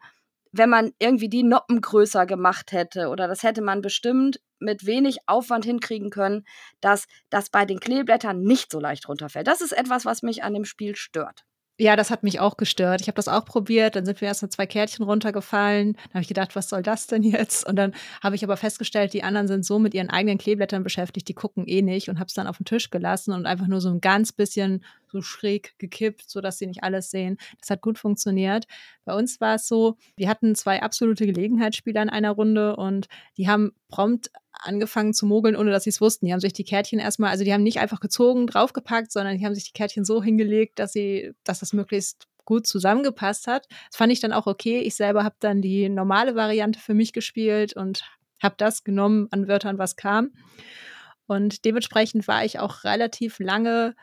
[0.52, 5.18] wenn man irgendwie die Noppen größer gemacht hätte oder das hätte man bestimmt mit wenig
[5.26, 6.44] Aufwand hinkriegen können,
[6.80, 9.46] dass das bei den Kleeblättern nicht so leicht runterfällt.
[9.46, 11.44] Das ist etwas, was mich an dem Spiel stört.
[11.80, 13.00] Ja, das hat mich auch gestört.
[13.00, 15.92] Ich habe das auch probiert, dann sind mir erst mal zwei Kärtchen runtergefallen.
[15.92, 17.64] Dann habe ich gedacht, was soll das denn jetzt?
[17.68, 21.28] Und dann habe ich aber festgestellt, die anderen sind so mit ihren eigenen Kleeblättern beschäftigt,
[21.28, 23.80] die gucken eh nicht und habe es dann auf den Tisch gelassen und einfach nur
[23.80, 27.38] so ein ganz bisschen so schräg gekippt, sodass sie nicht alles sehen.
[27.60, 28.66] Das hat gut funktioniert.
[29.04, 33.48] Bei uns war es so, wir hatten zwei absolute Gelegenheitsspieler in einer Runde und die
[33.48, 36.26] haben prompt angefangen zu mogeln, ohne dass sie es wussten.
[36.26, 39.44] Die haben sich die Kärtchen erstmal, also die haben nicht einfach gezogen, draufgepackt, sondern die
[39.44, 43.66] haben sich die Kärtchen so hingelegt, dass sie, dass das möglichst gut zusammengepasst hat.
[43.90, 44.80] Das fand ich dann auch okay.
[44.80, 48.04] Ich selber habe dann die normale Variante für mich gespielt und
[48.42, 50.30] habe das genommen an Wörtern, was kam.
[51.26, 53.94] Und dementsprechend war ich auch relativ lange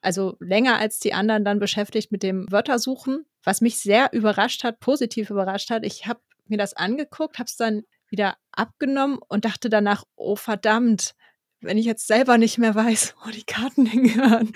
[0.00, 4.80] also länger als die anderen dann beschäftigt mit dem Wörtersuchen, was mich sehr überrascht hat,
[4.80, 5.84] positiv überrascht hat.
[5.84, 11.14] Ich habe mir das angeguckt, habe es dann wieder abgenommen und dachte danach, oh verdammt,
[11.60, 14.52] wenn ich jetzt selber nicht mehr weiß, wo die Karten hingehören,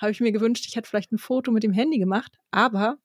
[0.00, 2.36] habe ich mir gewünscht, ich hätte vielleicht ein Foto mit dem Handy gemacht.
[2.50, 2.98] Aber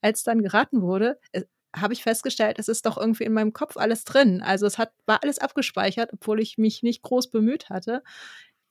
[0.00, 1.42] als dann geraten wurde, äh,
[1.76, 4.42] habe ich festgestellt, es ist doch irgendwie in meinem Kopf alles drin.
[4.42, 8.02] Also es hat, war alles abgespeichert, obwohl ich mich nicht groß bemüht hatte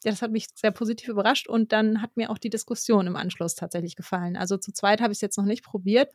[0.04, 3.16] ja, das hat mich sehr positiv überrascht und dann hat mir auch die Diskussion im
[3.16, 4.36] Anschluss tatsächlich gefallen.
[4.36, 6.12] Also zu zweit habe ich es jetzt noch nicht probiert,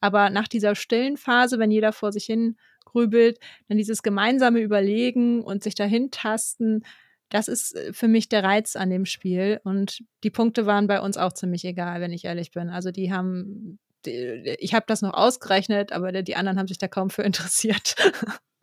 [0.00, 5.42] aber nach dieser stillen Phase, wenn jeder vor sich hin grübelt, dann dieses gemeinsame Überlegen
[5.42, 6.82] und sich dahin tasten,
[7.30, 11.00] das ist äh, für mich der Reiz an dem Spiel und die Punkte waren bei
[11.00, 12.68] uns auch ziemlich egal, wenn ich ehrlich bin.
[12.70, 17.10] Also die haben ich habe das noch ausgerechnet, aber die anderen haben sich da kaum
[17.10, 17.94] für interessiert.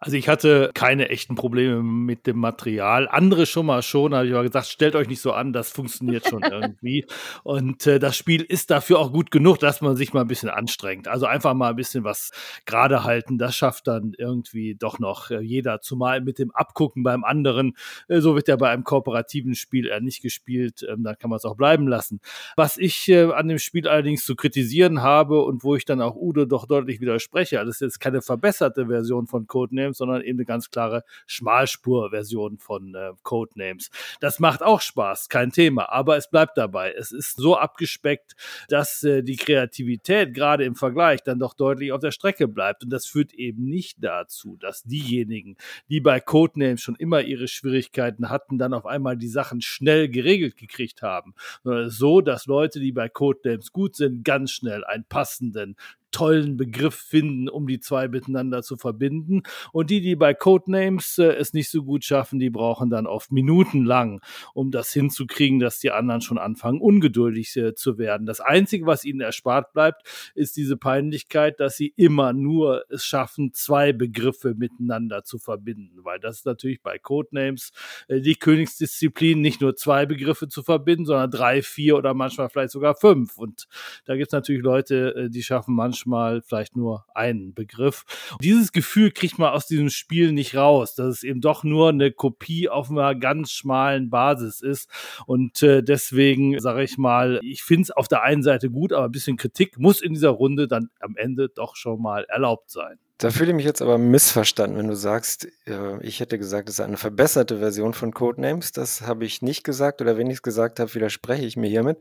[0.01, 3.09] Also ich hatte keine echten Probleme mit dem Material.
[3.09, 6.25] Andere schon mal schon, habe ich aber gesagt, stellt euch nicht so an, das funktioniert
[6.25, 7.05] schon irgendwie.
[7.43, 10.47] Und äh, das Spiel ist dafür auch gut genug, dass man sich mal ein bisschen
[10.47, 11.09] anstrengt.
[11.09, 12.31] Also einfach mal ein bisschen was
[12.65, 15.81] gerade halten, das schafft dann irgendwie doch noch äh, jeder.
[15.81, 17.75] Zumal mit dem Abgucken beim anderen,
[18.07, 21.37] äh, so wird ja bei einem kooperativen Spiel eher nicht gespielt, ähm, dann kann man
[21.37, 22.21] es auch bleiben lassen.
[22.55, 26.15] Was ich äh, an dem Spiel allerdings zu kritisieren habe und wo ich dann auch
[26.15, 30.21] Udo doch deutlich widerspreche, also das ist jetzt keine verbesserte Version von Codename, Codenames, sondern
[30.21, 33.89] eben eine ganz klare Schmalspur-Version von äh, Codenames.
[34.19, 36.93] Das macht auch Spaß, kein Thema, aber es bleibt dabei.
[36.93, 38.35] Es ist so abgespeckt,
[38.69, 42.83] dass äh, die Kreativität gerade im Vergleich dann doch deutlich auf der Strecke bleibt.
[42.83, 45.57] Und das führt eben nicht dazu, dass diejenigen,
[45.89, 50.57] die bei Codenames schon immer ihre Schwierigkeiten hatten, dann auf einmal die Sachen schnell geregelt
[50.57, 51.33] gekriegt haben.
[51.63, 55.75] Sondern so, dass Leute, die bei Codenames gut sind, ganz schnell einen passenden,
[56.11, 59.43] tollen Begriff finden, um die zwei miteinander zu verbinden.
[59.71, 63.31] Und die, die bei Codenames äh, es nicht so gut schaffen, die brauchen dann oft
[63.31, 64.21] minutenlang,
[64.53, 68.25] um das hinzukriegen, dass die anderen schon anfangen, ungeduldig äh, zu werden.
[68.25, 73.51] Das Einzige, was ihnen erspart bleibt, ist diese Peinlichkeit, dass sie immer nur es schaffen,
[73.53, 75.99] zwei Begriffe miteinander zu verbinden.
[76.03, 77.71] Weil das ist natürlich bei Codenames
[78.07, 82.71] äh, die Königsdisziplin, nicht nur zwei Begriffe zu verbinden, sondern drei, vier oder manchmal vielleicht
[82.71, 83.37] sogar fünf.
[83.37, 83.67] Und
[84.05, 88.05] da gibt es natürlich Leute, äh, die schaffen manchmal manchmal vielleicht nur einen Begriff.
[88.31, 91.89] Und dieses Gefühl kriegt man aus diesem Spiel nicht raus, dass es eben doch nur
[91.89, 94.89] eine Kopie auf einer ganz schmalen Basis ist.
[95.25, 99.05] Und äh, deswegen sage ich mal, ich finde es auf der einen Seite gut, aber
[99.05, 102.97] ein bisschen Kritik muss in dieser Runde dann am Ende doch schon mal erlaubt sein.
[103.17, 106.75] Da fühle ich mich jetzt aber missverstanden, wenn du sagst, äh, ich hätte gesagt, es
[106.75, 108.71] ist eine verbesserte Version von Codenames.
[108.71, 111.97] Das habe ich nicht gesagt oder wenn ich es gesagt habe, widerspreche ich mir hiermit.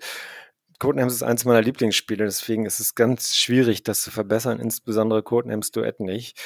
[0.79, 5.73] Codenames ist eins meiner Lieblingsspiele, deswegen ist es ganz schwierig, das zu verbessern, insbesondere Codenames
[5.73, 6.41] Duett nicht.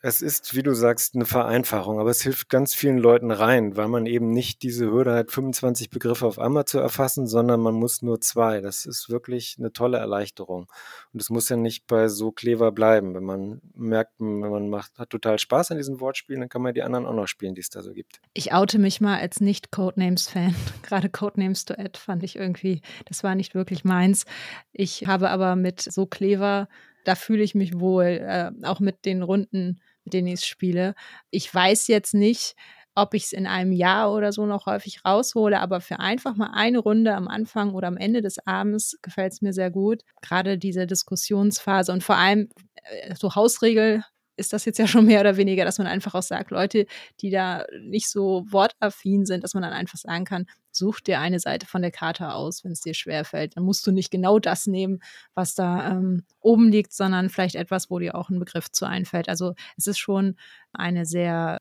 [0.00, 3.88] Es ist, wie du sagst, eine Vereinfachung, aber es hilft ganz vielen Leuten rein, weil
[3.88, 8.00] man eben nicht diese Hürde hat, 25 Begriffe auf einmal zu erfassen, sondern man muss
[8.00, 8.60] nur zwei.
[8.60, 10.70] Das ist wirklich eine tolle Erleichterung.
[11.12, 13.12] Und es muss ja nicht bei so clever bleiben.
[13.16, 16.74] Wenn man merkt, wenn man macht, hat total Spaß an diesen Wortspielen, dann kann man
[16.74, 18.20] die anderen auch noch spielen, die es da so gibt.
[18.34, 20.54] Ich oute mich mal als Nicht-Codenames-Fan.
[20.82, 24.26] Gerade Codenames Duett fand ich irgendwie, das war nicht wirklich meins.
[24.70, 26.68] Ich habe aber mit so clever
[27.08, 30.94] da fühle ich mich wohl, äh, auch mit den Runden, mit denen ich spiele.
[31.30, 32.54] Ich weiß jetzt nicht,
[32.94, 36.50] ob ich es in einem Jahr oder so noch häufig raushole, aber für einfach mal
[36.54, 40.02] eine Runde am Anfang oder am Ende des Abends gefällt es mir sehr gut.
[40.22, 42.48] Gerade diese Diskussionsphase und vor allem
[42.84, 44.02] äh, so Hausregel
[44.38, 46.86] ist das jetzt ja schon mehr oder weniger, dass man einfach auch sagt, Leute,
[47.20, 51.40] die da nicht so wortaffin sind, dass man dann einfach sagen kann, such dir eine
[51.40, 53.56] Seite von der Karte aus, wenn es dir schwerfällt.
[53.56, 55.00] Dann musst du nicht genau das nehmen,
[55.34, 59.28] was da ähm, oben liegt, sondern vielleicht etwas, wo dir auch ein Begriff zu einfällt.
[59.28, 60.36] Also es ist schon
[60.72, 61.60] eine sehr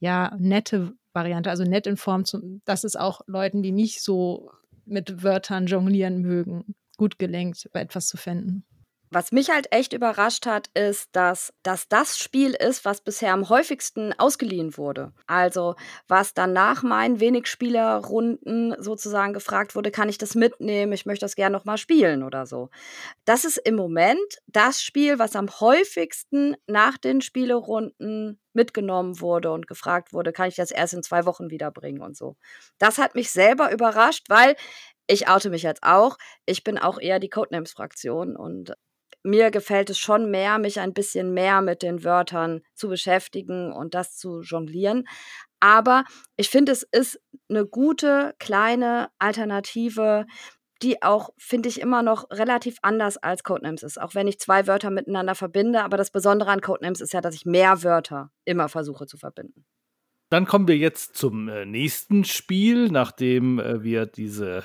[0.00, 4.50] ja, nette Variante, also nett in Form, zum, dass es auch Leuten, die nicht so
[4.86, 8.64] mit Wörtern jonglieren mögen, gut gelingt, etwas zu finden.
[9.10, 13.48] Was mich halt echt überrascht hat, ist, dass, dass das Spiel ist, was bisher am
[13.48, 15.12] häufigsten ausgeliehen wurde.
[15.26, 15.76] Also,
[16.08, 20.92] was dann nach meinen wenig Spielerrunden sozusagen gefragt wurde, kann ich das mitnehmen?
[20.92, 22.70] Ich möchte das gerne nochmal spielen oder so.
[23.24, 29.66] Das ist im Moment das Spiel, was am häufigsten nach den Spielerunden mitgenommen wurde und
[29.66, 32.36] gefragt wurde, kann ich das erst in zwei Wochen wiederbringen und so.
[32.78, 34.56] Das hat mich selber überrascht, weil
[35.06, 36.16] ich oute mich jetzt auch.
[36.46, 38.74] Ich bin auch eher die Codenames-Fraktion und
[39.24, 43.94] mir gefällt es schon mehr, mich ein bisschen mehr mit den Wörtern zu beschäftigen und
[43.94, 45.08] das zu jonglieren.
[45.60, 46.04] Aber
[46.36, 50.26] ich finde, es ist eine gute kleine Alternative,
[50.82, 54.00] die auch, finde ich, immer noch relativ anders als Codenames ist.
[54.00, 55.82] Auch wenn ich zwei Wörter miteinander verbinde.
[55.82, 59.64] Aber das Besondere an Codenames ist ja, dass ich mehr Wörter immer versuche zu verbinden.
[60.28, 64.64] Dann kommen wir jetzt zum äh, nächsten Spiel, nachdem äh, wir diese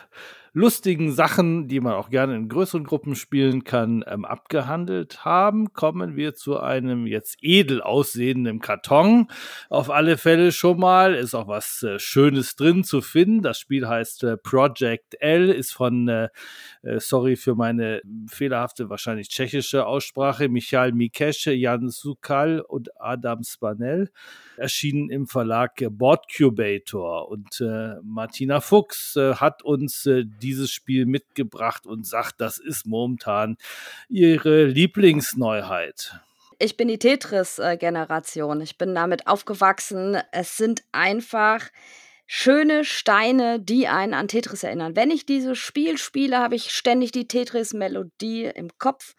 [0.54, 6.16] lustigen Sachen, die man auch gerne in größeren Gruppen spielen kann, ähm, abgehandelt haben, kommen
[6.16, 9.28] wir zu einem jetzt edel aussehenden Karton.
[9.70, 13.42] Auf alle Fälle schon mal ist auch was äh, Schönes drin zu finden.
[13.42, 16.30] Das Spiel heißt äh, Project L, ist von, äh,
[16.84, 24.12] äh sorry für meine fehlerhafte, wahrscheinlich tschechische Aussprache, Michael Mikesche, Jan Sukal und Adam Spanel,
[24.58, 27.30] erschienen im Verlag Boardcubator.
[27.30, 30.06] Und äh, Martina Fuchs äh, hat uns
[30.40, 33.58] dieses Spiel mitgebracht und sagt, das ist momentan
[34.08, 36.20] ihre Lieblingsneuheit.
[36.60, 38.60] Ich bin die Tetris-Generation.
[38.62, 40.18] Ich bin damit aufgewachsen.
[40.32, 41.70] Es sind einfach
[42.32, 44.96] schöne Steine, die einen an Tetris erinnern.
[44.96, 49.16] Wenn ich dieses Spiel spiele, habe ich ständig die Tetris-Melodie im Kopf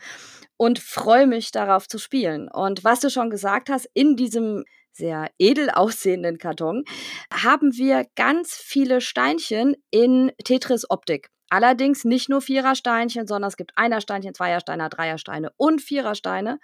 [0.57, 2.49] und freue mich darauf zu spielen.
[2.49, 6.85] Und was du schon gesagt hast, in diesem sehr edel aussehenden Karton,
[7.33, 11.31] haben wir ganz viele Steinchen in Tetris-Optik.
[11.51, 16.61] Allerdings nicht nur Vierersteinchen, sondern es gibt Einersteinchen, Zweiersteine, Dreiersteine und Vierersteine.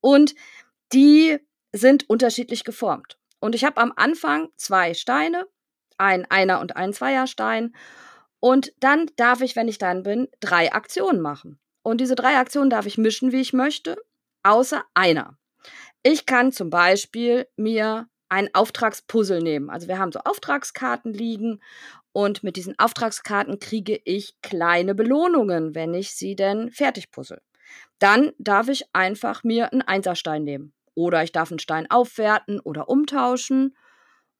[0.00, 0.34] Und
[0.92, 1.38] die
[1.72, 3.18] sind unterschiedlich geformt.
[3.40, 5.46] Und ich habe am Anfang zwei Steine,
[5.96, 7.74] ein Einer- und ein Zweierstein.
[8.40, 11.58] Und dann darf ich, wenn ich dann bin, drei Aktionen machen.
[11.82, 13.96] Und diese drei Aktionen darf ich mischen, wie ich möchte,
[14.44, 15.36] außer einer.
[16.02, 19.70] Ich kann zum Beispiel mir ein Auftragspuzzle nehmen.
[19.70, 21.60] Also wir haben so Auftragskarten liegen
[22.12, 27.40] und mit diesen Auftragskarten kriege ich kleine Belohnungen, wenn ich sie denn fertig puzzle.
[27.98, 30.72] Dann darf ich einfach mir einen Einserstein nehmen.
[30.94, 33.76] Oder ich darf einen Stein aufwerten oder umtauschen.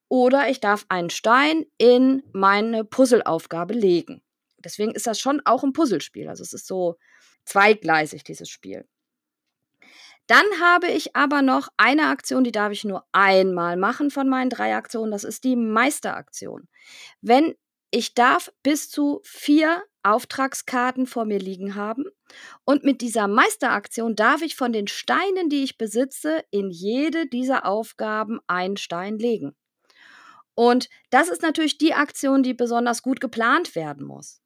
[0.09, 4.23] Oder ich darf einen Stein in meine Puzzleaufgabe legen.
[4.59, 6.29] Deswegen ist das schon auch ein Puzzlespiel.
[6.29, 6.97] Also es ist so
[7.45, 8.87] zweigleisig, dieses Spiel.
[10.29, 14.51] Dann habe ich aber noch eine Aktion, die darf ich nur einmal machen von meinen
[14.51, 15.11] drei Aktionen.
[15.11, 16.69] Das ist die Meisteraktion.
[17.23, 17.55] Wenn
[17.91, 22.05] ich darf bis zu vier Auftragskarten vor mir liegen haben
[22.65, 27.65] und mit dieser Meisteraktion darf ich von den Steinen, die ich besitze, in jede dieser
[27.65, 29.57] Aufgaben einen Stein legen.
[30.55, 34.43] Und das ist natürlich die Aktion, die besonders gut geplant werden muss.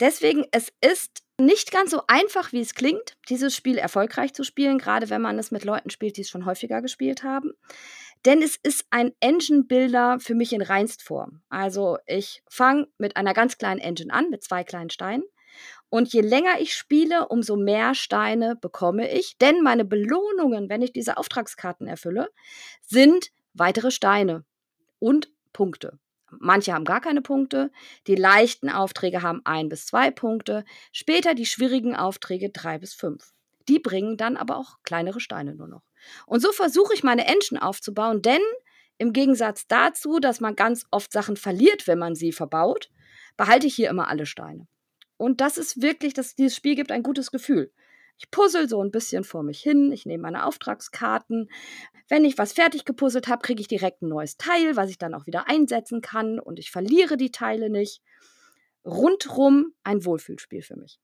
[0.00, 4.78] Deswegen, es ist nicht ganz so einfach, wie es klingt, dieses Spiel erfolgreich zu spielen,
[4.78, 7.52] gerade wenn man es mit Leuten spielt, die es schon häufiger gespielt haben.
[8.24, 11.42] Denn es ist ein Engine-Builder für mich in Reinstform.
[11.48, 15.24] Also ich fange mit einer ganz kleinen Engine an, mit zwei kleinen Steinen.
[15.88, 19.38] Und je länger ich spiele, umso mehr Steine bekomme ich.
[19.38, 22.28] Denn meine Belohnungen, wenn ich diese Auftragskarten erfülle,
[22.82, 24.44] sind weitere Steine
[24.98, 25.98] und Punkte.
[26.40, 27.70] Manche haben gar keine Punkte.
[28.06, 30.64] Die leichten Aufträge haben ein bis zwei Punkte.
[30.92, 33.32] Später die schwierigen Aufträge drei bis fünf.
[33.68, 35.82] die bringen dann aber auch kleinere Steine nur noch.
[36.26, 38.40] Und so versuche ich meine Engine aufzubauen, denn
[38.98, 42.90] im Gegensatz dazu, dass man ganz oft Sachen verliert, wenn man sie verbaut,
[43.36, 44.66] behalte ich hier immer alle Steine.
[45.16, 47.72] Und das ist wirklich, das, dieses Spiel gibt ein gutes Gefühl.
[48.18, 51.50] Ich puzzle so ein bisschen vor mich hin, ich nehme meine Auftragskarten.
[52.08, 55.14] Wenn ich was fertig gepuzzelt habe, kriege ich direkt ein neues Teil, was ich dann
[55.14, 58.00] auch wieder einsetzen kann und ich verliere die Teile nicht.
[58.84, 60.98] Rundrum ein Wohlfühlspiel für mich.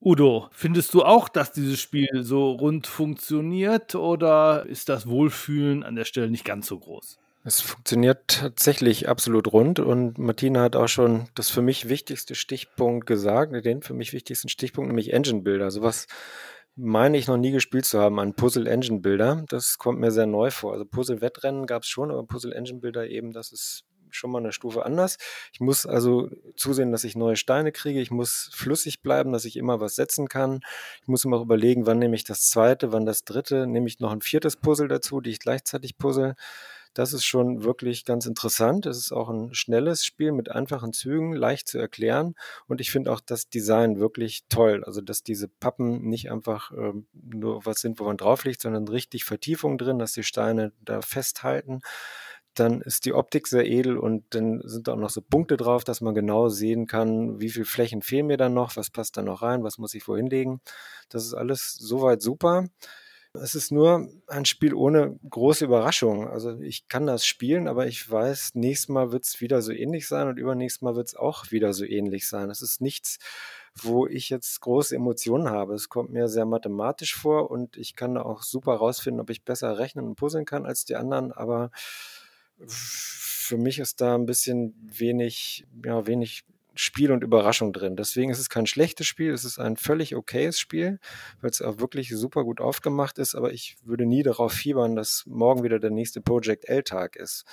[0.00, 5.96] Udo, findest du auch, dass dieses Spiel so rund funktioniert oder ist das Wohlfühlen an
[5.96, 7.18] der Stelle nicht ganz so groß?
[7.44, 13.06] Es funktioniert tatsächlich absolut rund und Martina hat auch schon das für mich wichtigste Stichpunkt
[13.06, 15.70] gesagt, den für mich wichtigsten Stichpunkt, nämlich Engine Builder.
[15.70, 16.06] Sowas
[16.74, 19.44] meine ich noch nie gespielt zu haben, ein Puzzle Engine Builder.
[19.48, 20.72] Das kommt mir sehr neu vor.
[20.72, 24.38] Also Puzzle Wettrennen gab es schon, aber Puzzle Engine Builder eben, das ist schon mal
[24.38, 25.18] eine Stufe anders.
[25.52, 28.00] Ich muss also zusehen, dass ich neue Steine kriege.
[28.00, 30.60] Ich muss flüssig bleiben, dass ich immer was setzen kann.
[31.02, 33.66] Ich muss immer überlegen, wann nehme ich das zweite, wann das dritte.
[33.66, 36.34] Nehme ich noch ein viertes Puzzle dazu, die ich gleichzeitig puzzle.
[36.94, 38.86] Das ist schon wirklich ganz interessant.
[38.86, 42.34] Es ist auch ein schnelles Spiel mit einfachen Zügen, leicht zu erklären.
[42.66, 44.84] Und ich finde auch das Design wirklich toll.
[44.84, 48.88] Also, dass diese Pappen nicht einfach äh, nur was sind, wo man drauf liegt, sondern
[48.88, 51.80] richtig Vertiefung drin, dass die Steine da festhalten.
[52.54, 55.84] Dann ist die Optik sehr edel und dann sind da auch noch so Punkte drauf,
[55.84, 59.22] dass man genau sehen kann, wie viele Flächen fehlen mir dann noch, was passt da
[59.22, 60.60] noch rein, was muss ich wohin legen.
[61.08, 62.64] Das ist alles soweit super.
[63.42, 66.28] Es ist nur ein Spiel ohne große Überraschung.
[66.28, 70.06] Also ich kann das spielen, aber ich weiß, nächstes Mal wird es wieder so ähnlich
[70.08, 72.50] sein und übernächstes Mal wird es auch wieder so ähnlich sein.
[72.50, 73.18] Es ist nichts,
[73.74, 75.74] wo ich jetzt große Emotionen habe.
[75.74, 79.78] Es kommt mir sehr mathematisch vor und ich kann auch super rausfinden, ob ich besser
[79.78, 81.70] rechnen und puzzeln kann als die anderen, aber
[82.66, 86.44] für mich ist da ein bisschen wenig, ja, wenig
[86.80, 87.96] Spiel und Überraschung drin.
[87.96, 91.00] Deswegen ist es kein schlechtes Spiel, es ist ein völlig okayes Spiel,
[91.40, 95.24] weil es auch wirklich super gut aufgemacht ist, aber ich würde nie darauf fiebern, dass
[95.26, 97.44] morgen wieder der nächste Project L-Tag ist.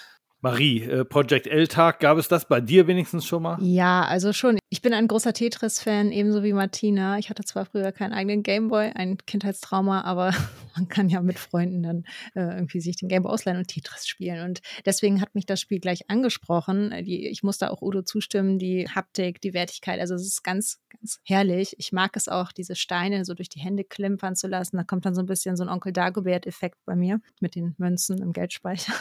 [0.45, 3.57] Marie, äh, Project L-Tag, gab es das bei dir wenigstens schon mal?
[3.63, 4.59] Ja, also schon.
[4.69, 7.17] Ich bin ein großer Tetris-Fan, ebenso wie Martina.
[7.17, 10.35] Ich hatte zwar früher keinen eigenen Gameboy, ein Kindheitstrauma, aber
[10.75, 12.03] man kann ja mit Freunden dann
[12.35, 14.45] äh, irgendwie sich den Gameboy ausleihen und Tetris spielen.
[14.45, 16.93] Und deswegen hat mich das Spiel gleich angesprochen.
[17.03, 19.99] Die, ich musste auch Udo zustimmen, die Haptik, die Wertigkeit.
[19.99, 21.73] Also es ist ganz, ganz herrlich.
[21.79, 24.77] Ich mag es auch, diese Steine so durch die Hände klimpern zu lassen.
[24.77, 28.21] Da kommt dann so ein bisschen so ein Onkel Dagobert-Effekt bei mir mit den Münzen
[28.21, 28.93] im Geldspeicher.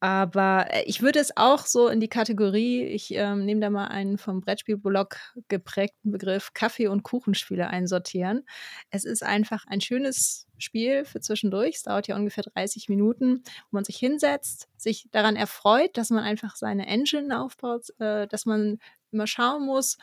[0.00, 3.88] Aber äh, ich würde es auch so in die Kategorie, ich ähm, nehme da mal
[3.88, 5.16] einen vom Brettspielblog
[5.48, 8.44] geprägten Begriff Kaffee- und Kuchenspiele einsortieren.
[8.90, 11.76] Es ist einfach ein schönes Spiel für zwischendurch.
[11.76, 16.22] Es dauert ja ungefähr 30 Minuten, wo man sich hinsetzt, sich daran erfreut, dass man
[16.22, 18.78] einfach seine Engine aufbaut, äh, dass man
[19.10, 19.96] immer schauen muss,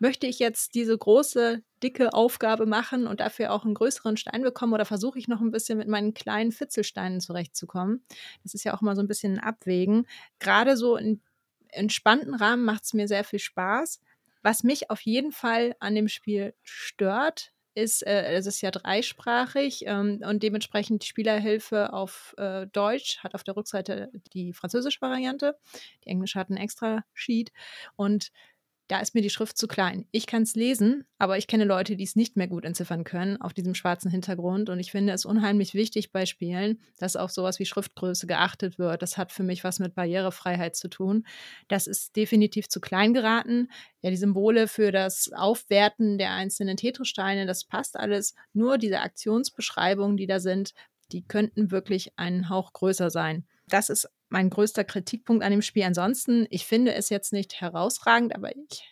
[0.00, 4.72] möchte ich jetzt diese große, dicke Aufgabe machen und dafür auch einen größeren Stein bekommen
[4.72, 8.02] oder versuche ich noch ein bisschen mit meinen kleinen Fitzelsteinen zurechtzukommen?
[8.42, 10.06] Das ist ja auch mal so ein bisschen ein Abwägen.
[10.40, 11.22] Gerade so in
[11.68, 14.00] entspannten Rahmen macht es mir sehr viel Spaß.
[14.42, 19.84] Was mich auf jeden Fall an dem Spiel stört, ist, äh, es ist ja dreisprachig
[19.86, 25.56] ähm, und dementsprechend Spielerhilfe auf äh, Deutsch hat auf der Rückseite die französische Variante.
[26.04, 27.52] Die englische hat einen extra Sheet
[27.96, 28.32] und
[28.90, 30.04] da ist mir die Schrift zu klein.
[30.10, 33.40] Ich kann es lesen, aber ich kenne Leute, die es nicht mehr gut entziffern können
[33.40, 34.68] auf diesem schwarzen Hintergrund.
[34.68, 39.00] Und ich finde es unheimlich wichtig bei Spielen, dass auf sowas wie Schriftgröße geachtet wird.
[39.02, 41.24] Das hat für mich was mit Barrierefreiheit zu tun.
[41.68, 43.68] Das ist definitiv zu klein geraten.
[44.02, 48.34] Ja, die Symbole für das Aufwerten der einzelnen Tetrosteine, das passt alles.
[48.54, 50.74] Nur diese Aktionsbeschreibungen, die da sind,
[51.12, 53.46] die könnten wirklich einen Hauch größer sein.
[53.68, 55.82] Das ist mein größter Kritikpunkt an dem Spiel.
[55.82, 58.88] Ansonsten, ich finde es jetzt nicht herausragend, aber ich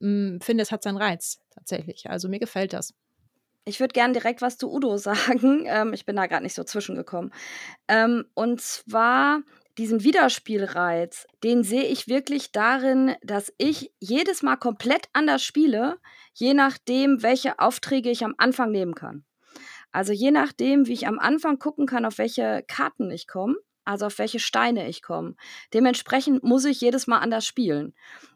[0.00, 2.10] äh, finde, es hat seinen Reiz tatsächlich.
[2.10, 2.94] Also mir gefällt das.
[3.64, 5.64] Ich würde gerne direkt was zu Udo sagen.
[5.66, 7.32] Ähm, ich bin da gerade nicht so zwischengekommen.
[7.88, 9.42] Ähm, und zwar
[9.78, 15.98] diesen Wiederspielreiz, den sehe ich wirklich darin, dass ich jedes Mal komplett anders spiele,
[16.32, 19.24] je nachdem, welche Aufträge ich am Anfang nehmen kann.
[19.92, 24.06] Also je nachdem, wie ich am Anfang gucken kann, auf welche Karten ich komme, also
[24.06, 25.36] auf welche Steine ich komme.
[25.72, 27.94] Dementsprechend muss ich jedes Mal anders spielen.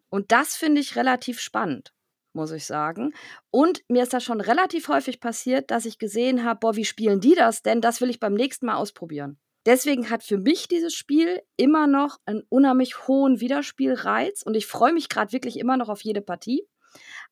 [0.09, 1.93] Und das finde ich relativ spannend,
[2.33, 3.13] muss ich sagen.
[3.51, 7.21] Und mir ist das schon relativ häufig passiert, dass ich gesehen habe, boah, wie spielen
[7.21, 7.81] die das denn?
[7.81, 9.39] Das will ich beim nächsten Mal ausprobieren.
[9.67, 14.95] Deswegen hat für mich dieses Spiel immer noch einen unheimlich hohen Wiederspielreiz und ich freue
[14.95, 16.67] mich gerade wirklich immer noch auf jede Partie.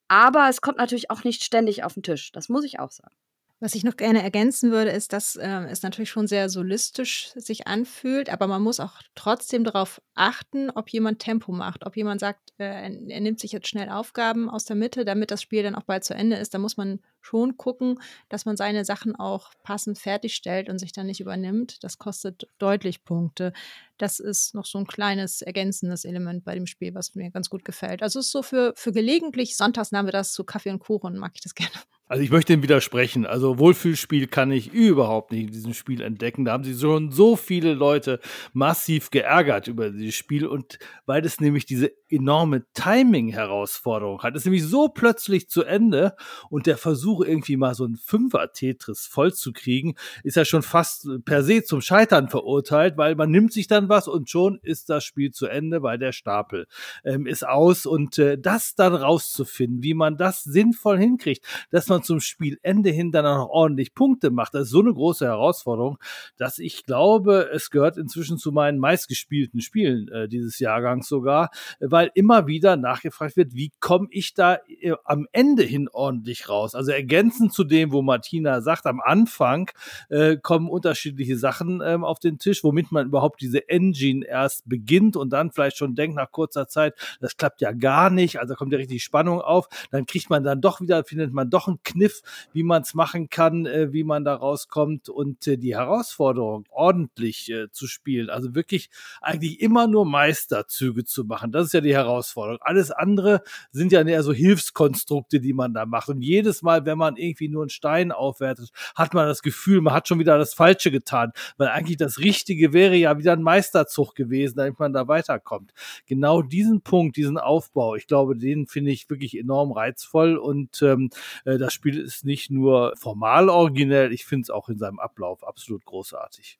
[0.07, 2.31] Aber es kommt natürlich auch nicht ständig auf den Tisch.
[2.31, 3.15] Das muss ich auch sagen.
[3.61, 7.67] Was ich noch gerne ergänzen würde, ist, dass äh, es natürlich schon sehr solistisch sich
[7.67, 12.53] anfühlt, aber man muss auch trotzdem darauf achten, ob jemand Tempo macht, ob jemand sagt,
[12.57, 15.83] äh, er nimmt sich jetzt schnell Aufgaben aus der Mitte, damit das Spiel dann auch
[15.83, 16.53] bald zu Ende ist.
[16.53, 17.99] Da muss man schon gucken,
[18.29, 21.83] dass man seine Sachen auch passend fertigstellt und sich dann nicht übernimmt.
[21.83, 23.51] Das kostet deutlich Punkte.
[23.97, 27.65] Das ist noch so ein kleines ergänzendes Element bei dem Spiel, was mir ganz gut
[27.65, 28.03] gefällt.
[28.03, 31.55] Also es ist so für, für gelegentlich Sonntagsnachmittags zu Kaffee und Kuchen, mag ich das
[31.55, 31.73] gerne.
[32.09, 33.27] Also ich möchte dem widersprechen.
[33.27, 36.43] Also Wohlfühlspiel kann ich überhaupt nicht in diesem Spiel entdecken.
[36.43, 38.19] Da haben sie schon so viele Leute
[38.51, 44.35] massiv geärgert über dieses Spiel und weil es nämlich diese enorme Timing-Herausforderung hat.
[44.35, 46.15] Es ist nämlich so plötzlich zu Ende
[46.49, 51.63] und der Versuch irgendwie mal so ein Fünfer-Tetris vollzukriegen, ist ja schon fast per se
[51.63, 55.47] zum Scheitern verurteilt, weil man nimmt sich dann was und schon ist das Spiel zu
[55.47, 56.67] Ende, weil der Stapel
[57.03, 62.03] ähm, ist aus und äh, das dann rauszufinden, wie man das sinnvoll hinkriegt, dass man
[62.03, 64.53] zum Spielende hin dann auch noch ordentlich Punkte macht.
[64.53, 65.97] Das ist so eine große Herausforderung,
[66.37, 71.49] dass ich glaube, es gehört inzwischen zu meinen meistgespielten Spielen äh, dieses Jahrgangs sogar,
[71.79, 76.75] weil immer wieder nachgefragt wird, wie komme ich da äh, am Ende hin ordentlich raus?
[76.75, 79.69] Also ergänzend zu dem, wo Martina sagt, am Anfang
[80.09, 85.15] äh, kommen unterschiedliche Sachen ähm, auf den Tisch, womit man überhaupt diese Engine erst beginnt
[85.15, 88.71] und dann vielleicht schon denkt nach kurzer Zeit, das klappt ja gar nicht, also kommt
[88.71, 92.21] ja richtig Spannung auf, dann kriegt man dann doch wieder, findet man doch einen Kniff,
[92.53, 97.51] wie man es machen kann, äh, wie man da rauskommt und äh, die Herausforderung ordentlich
[97.51, 98.29] äh, zu spielen.
[98.29, 98.89] Also wirklich
[99.21, 101.51] eigentlich immer nur Meisterzüge zu machen.
[101.51, 102.59] Das ist ja die Herausforderung.
[102.61, 106.09] Alles andere sind ja eher so Hilfskonstrukte, die man da macht.
[106.09, 109.93] Und jedes Mal, wenn man irgendwie nur einen Stein aufwertet, hat man das Gefühl, man
[109.93, 111.31] hat schon wieder das Falsche getan.
[111.57, 115.71] Weil eigentlich das Richtige wäre ja wieder ein Meisterzug gewesen, damit man da weiterkommt.
[116.05, 121.09] Genau diesen Punkt, diesen Aufbau, ich glaube, den finde ich wirklich enorm reizvoll und ähm,
[121.45, 125.43] das das Spiel ist nicht nur formal originell, ich finde es auch in seinem Ablauf
[125.43, 126.57] absolut großartig.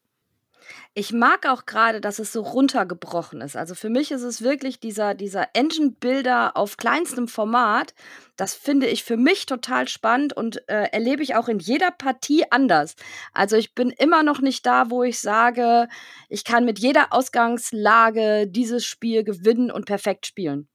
[0.94, 3.56] Ich mag auch gerade, dass es so runtergebrochen ist.
[3.56, 7.94] Also für mich ist es wirklich dieser, dieser Engine-Builder auf kleinstem Format.
[8.36, 12.52] Das finde ich für mich total spannend und äh, erlebe ich auch in jeder Partie
[12.52, 12.96] anders.
[13.34, 15.88] Also ich bin immer noch nicht da, wo ich sage,
[16.30, 20.68] ich kann mit jeder Ausgangslage dieses Spiel gewinnen und perfekt spielen.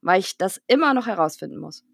[0.00, 1.84] Weil ich das immer noch herausfinden muss.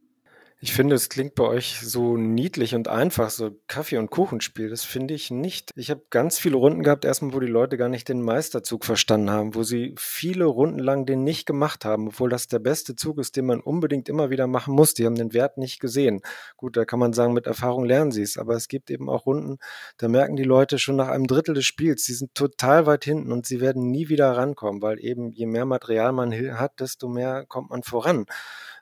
[0.61, 4.69] Ich finde, es klingt bei euch so niedlich und einfach, so Kaffee- und Kuchenspiel.
[4.69, 5.71] Das finde ich nicht.
[5.77, 9.31] Ich habe ganz viele Runden gehabt, erstmal, wo die Leute gar nicht den Meisterzug verstanden
[9.31, 13.19] haben, wo sie viele Runden lang den nicht gemacht haben, obwohl das der beste Zug
[13.19, 14.95] ist, den man unbedingt immer wieder machen muss.
[14.95, 16.23] Die haben den Wert nicht gesehen.
[16.57, 19.27] Gut, da kann man sagen, mit Erfahrung lernen sie es, aber es gibt eben auch
[19.27, 19.59] Runden,
[19.99, 23.31] da merken die Leute schon nach einem Drittel des Spiels, sie sind total weit hinten
[23.31, 27.45] und sie werden nie wieder rankommen, weil eben je mehr Material man hat, desto mehr
[27.47, 28.27] kommt man voran.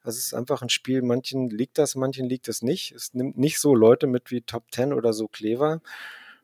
[0.07, 2.93] Also es ist einfach ein Spiel, manchen liegt das, manchen liegt es nicht.
[2.93, 5.81] Es nimmt nicht so Leute mit wie Top Ten oder so Clever.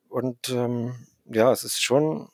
[0.08, 2.28] Und ähm, ja, es ist schon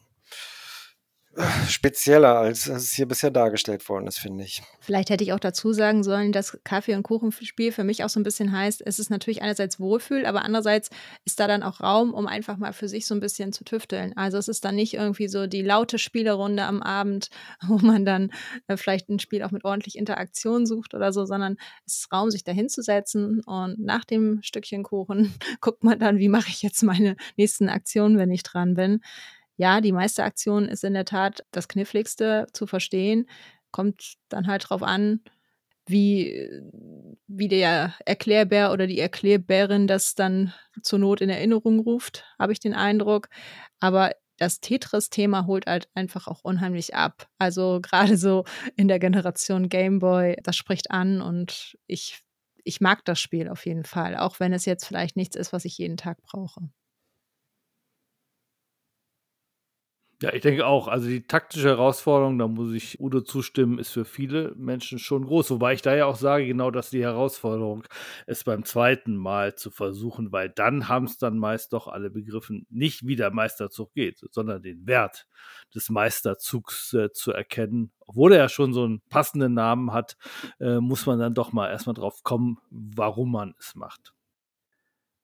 [1.68, 4.62] spezieller, als es hier bisher dargestellt worden ist, finde ich.
[4.80, 8.18] Vielleicht hätte ich auch dazu sagen sollen, dass Kaffee- und Kuchenspiel für mich auch so
[8.18, 10.90] ein bisschen heißt, es ist natürlich einerseits Wohlfühl, aber andererseits
[11.24, 14.16] ist da dann auch Raum, um einfach mal für sich so ein bisschen zu tüfteln.
[14.16, 17.30] Also es ist dann nicht irgendwie so die laute Spielerunde am Abend,
[17.66, 18.30] wo man dann
[18.66, 22.30] äh, vielleicht ein Spiel auch mit ordentlich Interaktion sucht oder so, sondern es ist Raum,
[22.30, 26.82] sich da hinzusetzen und nach dem Stückchen Kuchen guckt man dann, wie mache ich jetzt
[26.82, 29.00] meine nächsten Aktionen, wenn ich dran bin
[29.58, 33.28] ja, die Meisteraktion ist in der Tat das Kniffligste zu verstehen.
[33.72, 35.20] Kommt dann halt drauf an,
[35.86, 36.48] wie,
[37.26, 42.60] wie der Erklärbär oder die Erklärbärin das dann zur Not in Erinnerung ruft, habe ich
[42.60, 43.28] den Eindruck.
[43.80, 47.28] Aber das Tetris-Thema holt halt einfach auch unheimlich ab.
[47.38, 48.44] Also gerade so
[48.76, 52.22] in der Generation Gameboy, das spricht an und ich,
[52.62, 55.64] ich mag das Spiel auf jeden Fall, auch wenn es jetzt vielleicht nichts ist, was
[55.64, 56.70] ich jeden Tag brauche.
[60.20, 60.88] Ja, ich denke auch.
[60.88, 65.52] Also die taktische Herausforderung, da muss ich Udo zustimmen, ist für viele Menschen schon groß.
[65.52, 67.84] Wobei ich da ja auch sage, genau das ist die Herausforderung,
[68.26, 72.66] es beim zweiten Mal zu versuchen, weil dann haben es dann meist doch alle begriffen,
[72.68, 75.28] nicht wie der Meisterzug geht, sondern den Wert
[75.72, 77.92] des Meisterzugs äh, zu erkennen.
[78.00, 80.16] Obwohl er ja schon so einen passenden Namen hat,
[80.58, 84.14] äh, muss man dann doch mal erstmal drauf kommen, warum man es macht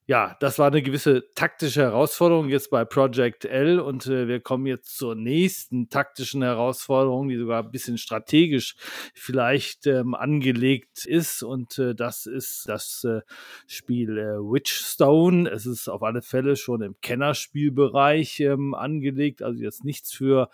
[0.06, 4.66] ja, das war eine gewisse taktische Herausforderung jetzt bei Project L und äh, wir kommen
[4.66, 8.76] jetzt zur nächsten taktischen Herausforderung, die sogar ein bisschen strategisch
[9.14, 13.22] vielleicht ähm, angelegt ist und äh, das ist das äh,
[13.66, 15.48] Spiel äh, Witchstone.
[15.48, 20.50] Es ist auf alle Fälle schon im Kennerspielbereich ähm, angelegt, also jetzt nichts für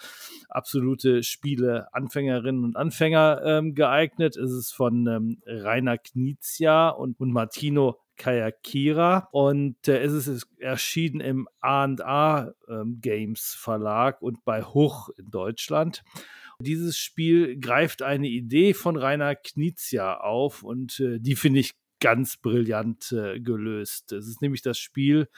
[0.48, 4.36] absolute Spiele Anfängerinnen und Anfänger ähm, geeignet.
[4.36, 11.20] Es ist von ähm, Rainer Knizia und, und Martino Kayakira und äh, es ist erschienen
[11.20, 16.04] im A&A ähm, Games Verlag und bei Huch in Deutschland.
[16.60, 22.36] Dieses Spiel greift eine Idee von Rainer Knizia auf und äh, die finde ich ganz
[22.36, 24.12] brillant äh, gelöst.
[24.12, 25.28] Es ist nämlich das Spiel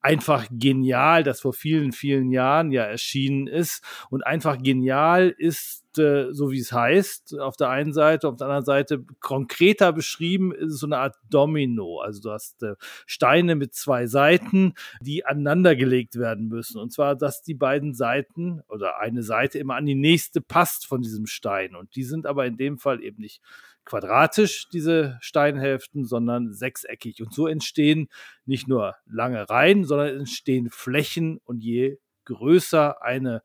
[0.00, 3.82] einfach genial, das vor vielen, vielen Jahren ja erschienen ist.
[4.10, 8.46] Und einfach genial ist, äh, so wie es heißt, auf der einen Seite, auf der
[8.46, 12.00] anderen Seite konkreter beschrieben, ist es so eine Art Domino.
[12.00, 12.74] Also du hast äh,
[13.06, 16.78] Steine mit zwei Seiten, die aneinandergelegt werden müssen.
[16.78, 21.00] Und zwar, dass die beiden Seiten oder eine Seite immer an die nächste passt von
[21.00, 21.74] diesem Stein.
[21.74, 23.40] Und die sind aber in dem Fall eben nicht
[23.84, 27.22] quadratisch, diese Steinhälften, sondern sechseckig.
[27.22, 28.08] Und so entstehen
[28.44, 33.42] nicht nur lange Reihen, sondern entstehen Flächen und je größer eine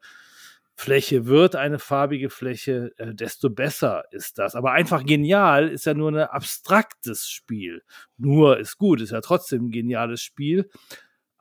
[0.78, 4.56] Fläche wird, eine farbige Fläche, äh, desto besser ist das.
[4.56, 7.82] Aber einfach genial ist ja nur ein abstraktes Spiel.
[8.18, 10.70] Nur ist gut, ist ja trotzdem ein geniales Spiel.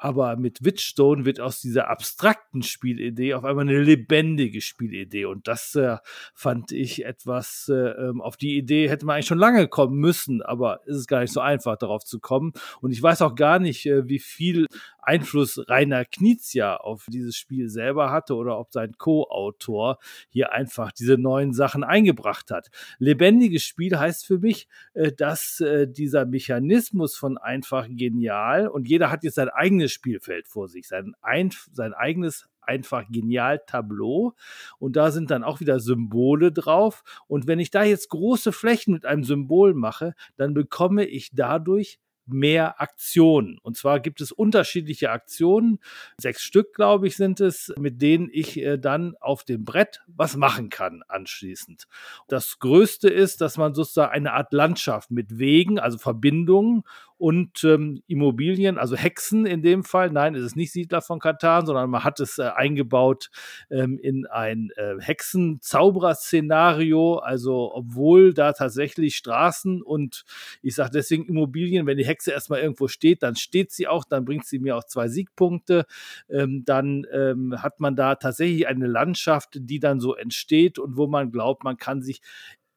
[0.04, 5.24] Aber mit Witchstone wird aus dieser abstrakten Spielidee auf einmal eine lebendige Spielidee.
[5.24, 5.96] Und das äh,
[6.34, 10.42] fand ich etwas, äh, ähm, auf die Idee hätte man eigentlich schon lange kommen müssen,
[10.42, 12.52] aber es ist gar nicht so einfach, darauf zu kommen.
[12.82, 14.66] Und ich weiß auch gar nicht, äh, wie viel
[15.06, 19.98] Einfluss Rainer Knizia auf dieses Spiel selber hatte oder ob sein Co-Autor
[20.28, 22.68] hier einfach diese neuen Sachen eingebracht hat.
[22.98, 29.10] Lebendiges Spiel heißt für mich, äh, dass äh, dieser Mechanismus von einfach genial und jeder
[29.10, 34.34] hat jetzt sein eigenes Spielfeld vor sich, sein, ein, sein eigenes einfach genial Tableau
[34.78, 38.94] und da sind dann auch wieder Symbole drauf und wenn ich da jetzt große Flächen
[38.94, 43.58] mit einem Symbol mache, dann bekomme ich dadurch mehr Aktionen.
[43.62, 45.78] Und zwar gibt es unterschiedliche Aktionen,
[46.18, 50.36] sechs Stück, glaube ich, sind es, mit denen ich äh, dann auf dem Brett was
[50.36, 51.86] machen kann anschließend.
[52.28, 56.84] Das Größte ist, dass man sozusagen eine Art Landschaft mit Wegen, also Verbindungen
[57.24, 60.10] und ähm, Immobilien, also Hexen in dem Fall.
[60.10, 63.30] Nein, es ist nicht Siedler von Katan, sondern man hat es äh, eingebaut
[63.70, 67.16] ähm, in ein äh, Hexen-Zauberer-Szenario.
[67.16, 70.26] Also obwohl da tatsächlich Straßen und
[70.60, 74.26] ich sage deswegen Immobilien, wenn die Hexe erstmal irgendwo steht, dann steht sie auch, dann
[74.26, 75.86] bringt sie mir auch zwei Siegpunkte.
[76.28, 81.06] Ähm, dann ähm, hat man da tatsächlich eine Landschaft, die dann so entsteht und wo
[81.06, 82.20] man glaubt, man kann sich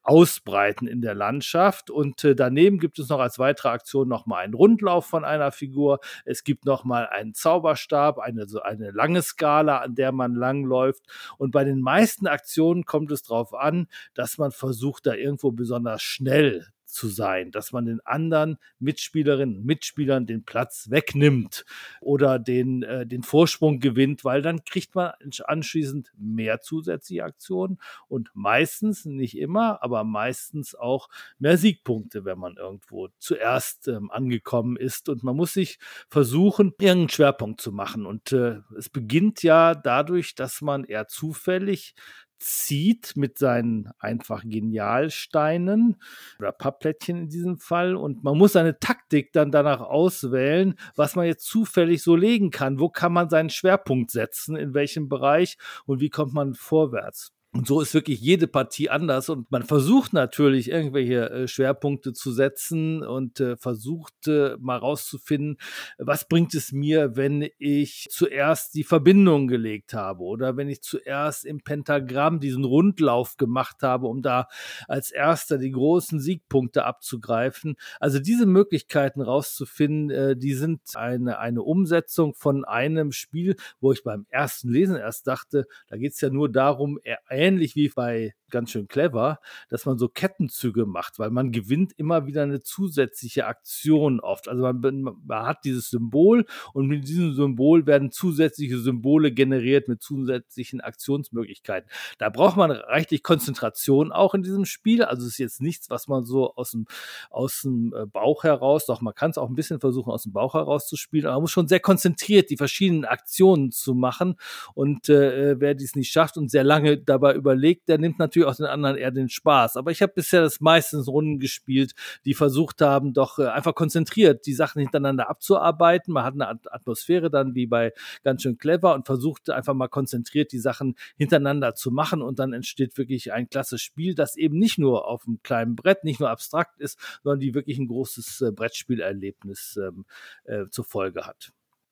[0.08, 1.90] ausbreiten in der Landschaft.
[1.92, 6.00] Und äh, daneben gibt es noch als weitere Aktion nochmal einen Rundlauf von einer Figur.
[6.24, 11.04] Es gibt nochmal einen Zauberstab, eine, so eine lange Skala, an der man langläuft.
[11.38, 16.02] Und bei den meisten Aktionen kommt es darauf an, dass man versucht, da irgendwo besonders
[16.02, 21.66] schnell zu sein, dass man den anderen Mitspielerinnen und Mitspielern den Platz wegnimmt
[22.02, 25.12] oder den, äh, den Vorsprung gewinnt, weil dann kriegt man
[25.44, 27.78] anschließend mehr zusätzliche Aktionen
[28.08, 31.10] und meistens, nicht immer, aber meistens auch
[31.40, 35.10] mehr Siegpunkte, wenn man irgendwo zuerst ähm, angekommen ist.
[35.10, 35.80] Und man muss sich
[36.10, 38.06] versuchen, irgendeinen Schwerpunkt zu machen.
[38.06, 41.96] Und äh, es beginnt ja dadurch, dass man eher zufällig
[42.40, 45.98] zieht mit seinen einfach Genialsteinen
[46.40, 51.26] oder Pappplättchen in diesem Fall und man muss seine Taktik dann danach auswählen, was man
[51.26, 52.80] jetzt zufällig so legen kann.
[52.80, 57.37] Wo kann man seinen Schwerpunkt setzen, in welchem Bereich und wie kommt man vorwärts?
[57.58, 62.32] Und so ist wirklich jede Partie anders und man versucht natürlich irgendwelche äh, Schwerpunkte zu
[62.32, 65.58] setzen und äh, versucht äh, mal rauszufinden,
[65.98, 71.46] was bringt es mir, wenn ich zuerst die Verbindung gelegt habe oder wenn ich zuerst
[71.46, 74.48] im Pentagramm diesen Rundlauf gemacht habe, um da
[74.88, 77.76] als erster die großen Siegpunkte abzugreifen.
[78.00, 84.28] Also diese Möglichkeiten rauszufinden, die sind eine, eine Umsetzung von einem Spiel, wo ich beim
[84.30, 87.00] ersten Lesen erst dachte, da geht es ja nur darum,
[87.48, 89.40] ähnlich wie bei ganz schön clever,
[89.70, 94.48] dass man so Kettenzüge macht, weil man gewinnt immer wieder eine zusätzliche Aktion oft.
[94.48, 100.02] Also man, man, hat dieses Symbol und mit diesem Symbol werden zusätzliche Symbole generiert mit
[100.02, 101.90] zusätzlichen Aktionsmöglichkeiten.
[102.18, 105.04] Da braucht man reichlich Konzentration auch in diesem Spiel.
[105.04, 106.86] Also es ist jetzt nichts, was man so aus dem,
[107.30, 110.34] aus dem äh, Bauch heraus, doch man kann es auch ein bisschen versuchen, aus dem
[110.34, 114.36] Bauch heraus zu spielen, aber man muss schon sehr konzentriert die verschiedenen Aktionen zu machen.
[114.74, 118.54] Und äh, wer dies nicht schafft und sehr lange dabei überlegt, der nimmt natürlich natürlich
[118.54, 119.78] auch den anderen eher den Spaß.
[119.78, 121.94] Aber ich habe bisher das meistens Runden gespielt,
[122.26, 126.14] die versucht haben, doch äh, einfach konzentriert die Sachen hintereinander abzuarbeiten.
[126.14, 130.52] Man hat eine Atmosphäre dann wie bei ganz schön clever und versucht einfach mal konzentriert
[130.52, 134.78] die Sachen hintereinander zu machen und dann entsteht wirklich ein klasse Spiel, das eben nicht
[134.78, 138.52] nur auf einem kleinen Brett, nicht nur abstrakt ist, sondern die wirklich ein großes äh,
[138.52, 140.06] Brettspielerlebnis ähm,
[140.46, 141.52] äh, zur Folge hat.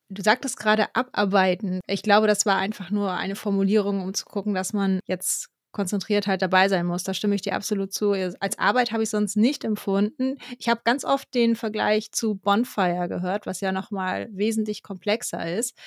[0.09, 1.79] Du sagtest gerade abarbeiten.
[1.87, 6.25] Ich glaube, das war einfach nur eine Formulierung, um zu gucken, dass man jetzt konzentriert
[6.25, 7.03] halt dabei sein muss.
[7.03, 8.13] Da stimme ich dir absolut zu.
[8.39, 10.37] Als Arbeit habe ich sonst nicht empfunden.
[10.57, 15.77] Ich habe ganz oft den Vergleich zu Bonfire gehört, was ja nochmal wesentlich komplexer ist.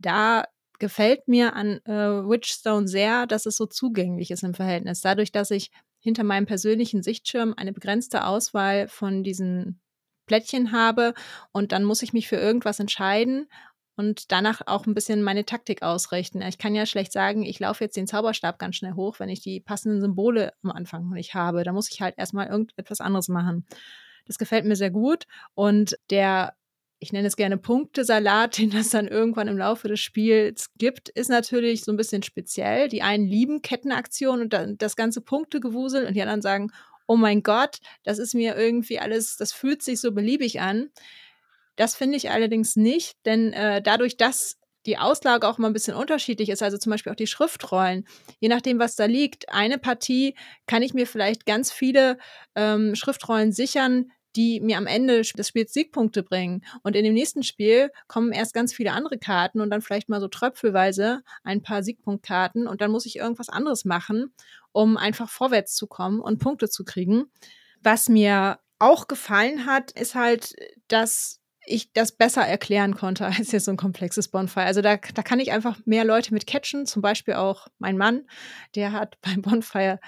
[0.00, 0.44] Da
[0.80, 5.00] gefällt mir an äh, Witchstone sehr, dass es so zugänglich ist im Verhältnis.
[5.00, 9.80] Dadurch, dass ich hinter meinem persönlichen Sichtschirm eine begrenzte Auswahl von diesen
[10.26, 11.14] Plättchen habe
[11.52, 13.46] und dann muss ich mich für irgendwas entscheiden
[13.96, 16.42] und danach auch ein bisschen meine Taktik ausrichten.
[16.42, 19.40] Ich kann ja schlecht sagen, ich laufe jetzt den Zauberstab ganz schnell hoch, wenn ich
[19.40, 21.62] die passenden Symbole am Anfang nicht habe.
[21.64, 23.66] Da muss ich halt erstmal irgendetwas anderes machen.
[24.26, 25.24] Das gefällt mir sehr gut
[25.54, 26.54] und der
[27.00, 31.28] ich nenne es gerne Punktesalat, den es dann irgendwann im Laufe des Spiels gibt, ist
[31.28, 32.88] natürlich so ein bisschen speziell.
[32.88, 36.72] Die einen lieben Kettenaktionen und das ganze Punktegewusel und die anderen sagen,
[37.06, 40.88] oh mein Gott, das ist mir irgendwie alles, das fühlt sich so beliebig an.
[41.76, 45.96] Das finde ich allerdings nicht, denn äh, dadurch, dass die Auslage auch mal ein bisschen
[45.96, 48.06] unterschiedlich ist, also zum Beispiel auch die Schriftrollen,
[48.38, 50.34] je nachdem, was da liegt, eine Partie
[50.66, 52.18] kann ich mir vielleicht ganz viele
[52.54, 56.64] ähm, Schriftrollen sichern, die mir am Ende des Spiels Siegpunkte bringen.
[56.82, 60.20] Und in dem nächsten Spiel kommen erst ganz viele andere Karten und dann vielleicht mal
[60.20, 64.34] so tröpfelweise ein paar Siegpunktkarten und dann muss ich irgendwas anderes machen,
[64.72, 67.26] um einfach vorwärts zu kommen und Punkte zu kriegen.
[67.80, 70.54] Was mir auch gefallen hat, ist halt,
[70.88, 74.66] dass ich das besser erklären konnte als jetzt so ein komplexes Bonfire.
[74.66, 78.26] Also da, da kann ich einfach mehr Leute mit catchen, zum Beispiel auch mein Mann,
[78.74, 79.98] der hat beim Bonfire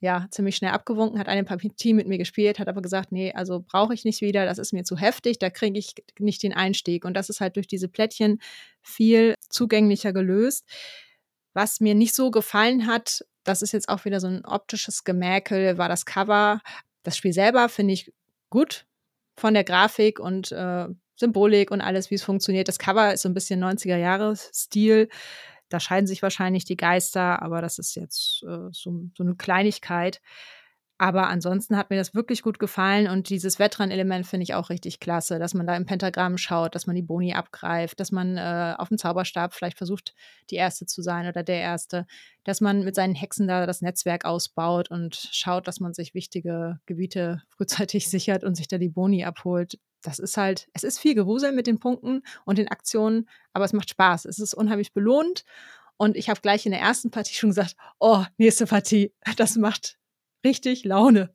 [0.00, 3.64] ja, ziemlich schnell abgewunken, hat eine Partie mit mir gespielt, hat aber gesagt, nee, also
[3.66, 7.04] brauche ich nicht wieder, das ist mir zu heftig, da kriege ich nicht den Einstieg.
[7.04, 8.38] Und das ist halt durch diese Plättchen
[8.80, 10.64] viel zugänglicher gelöst.
[11.52, 15.78] Was mir nicht so gefallen hat, das ist jetzt auch wieder so ein optisches Gemäkel,
[15.78, 16.60] war das Cover.
[17.02, 18.12] Das Spiel selber finde ich
[18.50, 18.86] gut
[19.38, 20.86] von der Grafik und äh,
[21.16, 22.68] Symbolik und alles, wie es funktioniert.
[22.68, 25.08] Das Cover ist so ein bisschen 90er-Jahre-Stil.
[25.68, 30.20] Da scheiden sich wahrscheinlich die Geister, aber das ist jetzt äh, so, so eine Kleinigkeit.
[31.00, 34.98] Aber ansonsten hat mir das wirklich gut gefallen und dieses Wettrennen-Element finde ich auch richtig
[34.98, 38.74] klasse, dass man da im Pentagramm schaut, dass man die Boni abgreift, dass man äh,
[38.76, 40.12] auf dem Zauberstab vielleicht versucht,
[40.50, 42.04] die Erste zu sein oder der Erste,
[42.42, 46.80] dass man mit seinen Hexen da das Netzwerk ausbaut und schaut, dass man sich wichtige
[46.86, 49.78] Gebiete frühzeitig sichert und sich da die Boni abholt.
[50.02, 53.72] Das ist halt, es ist viel Gewusel mit den Punkten und den Aktionen, aber es
[53.72, 54.24] macht Spaß.
[54.24, 55.44] Es ist unheimlich belohnt
[55.96, 59.96] und ich habe gleich in der ersten Partie schon gesagt, oh, nächste Partie, das macht
[60.44, 61.34] richtig Laune.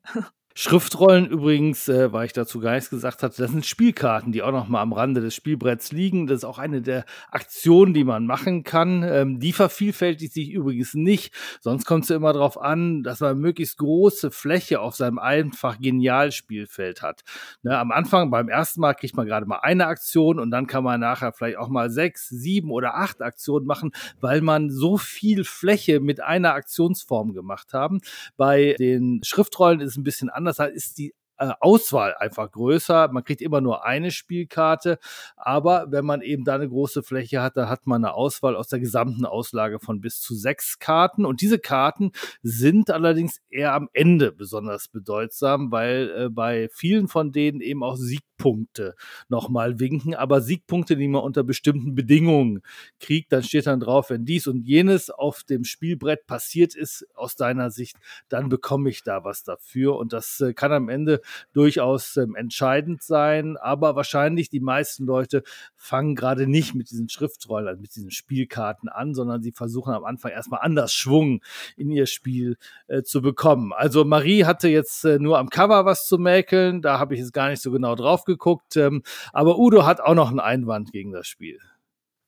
[0.56, 4.52] Schriftrollen übrigens, äh, weil ich dazu gar nichts gesagt hatte, das sind Spielkarten, die auch
[4.52, 6.28] noch mal am Rande des Spielbretts liegen.
[6.28, 9.02] Das ist auch eine der Aktionen, die man machen kann.
[9.02, 11.34] Ähm, die vervielfältigt sich übrigens nicht.
[11.60, 17.02] Sonst kommt es immer darauf an, dass man möglichst große Fläche auf seinem einfach Genialspielfeld
[17.02, 17.24] hat.
[17.64, 20.84] Ne, am Anfang, beim ersten Mal kriegt man gerade mal eine Aktion und dann kann
[20.84, 23.90] man nachher vielleicht auch mal sechs, sieben oder acht Aktionen machen,
[24.20, 28.00] weil man so viel Fläche mit einer Aktionsform gemacht haben.
[28.36, 33.08] Bei den Schriftrollen ist es ein bisschen anders anders ist die äh, Auswahl einfach größer.
[33.08, 34.98] Man kriegt immer nur eine Spielkarte,
[35.36, 38.68] aber wenn man eben da eine große Fläche hat, dann hat man eine Auswahl aus
[38.68, 41.24] der gesamten Auslage von bis zu sechs Karten.
[41.24, 47.32] Und diese Karten sind allerdings eher am Ende besonders bedeutsam, weil äh, bei vielen von
[47.32, 47.96] denen eben auch
[48.44, 48.94] Siegpunkte
[49.28, 52.62] nochmal winken, aber Siegpunkte, die man unter bestimmten Bedingungen
[53.00, 57.36] kriegt, dann steht dann drauf, wenn dies und jenes auf dem Spielbrett passiert ist, aus
[57.36, 57.96] deiner Sicht,
[58.28, 59.96] dann bekomme ich da was dafür.
[59.96, 61.20] Und das äh, kann am Ende
[61.52, 63.56] durchaus ähm, entscheidend sein.
[63.56, 65.42] Aber wahrscheinlich die meisten Leute
[65.76, 70.04] fangen gerade nicht mit diesen Schriftrollen, also mit diesen Spielkarten an, sondern sie versuchen am
[70.04, 71.40] Anfang erstmal anders Schwung
[71.76, 72.56] in ihr Spiel
[72.88, 73.72] äh, zu bekommen.
[73.72, 77.32] Also Marie hatte jetzt äh, nur am Cover was zu mäkeln, da habe ich jetzt
[77.32, 78.33] gar nicht so genau drauf geguckt.
[78.76, 81.58] Ähm, aber Udo hat auch noch einen Einwand gegen das Spiel.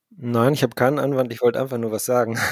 [0.09, 2.37] Nein, ich habe keinen Einwand, ich wollte einfach nur was sagen.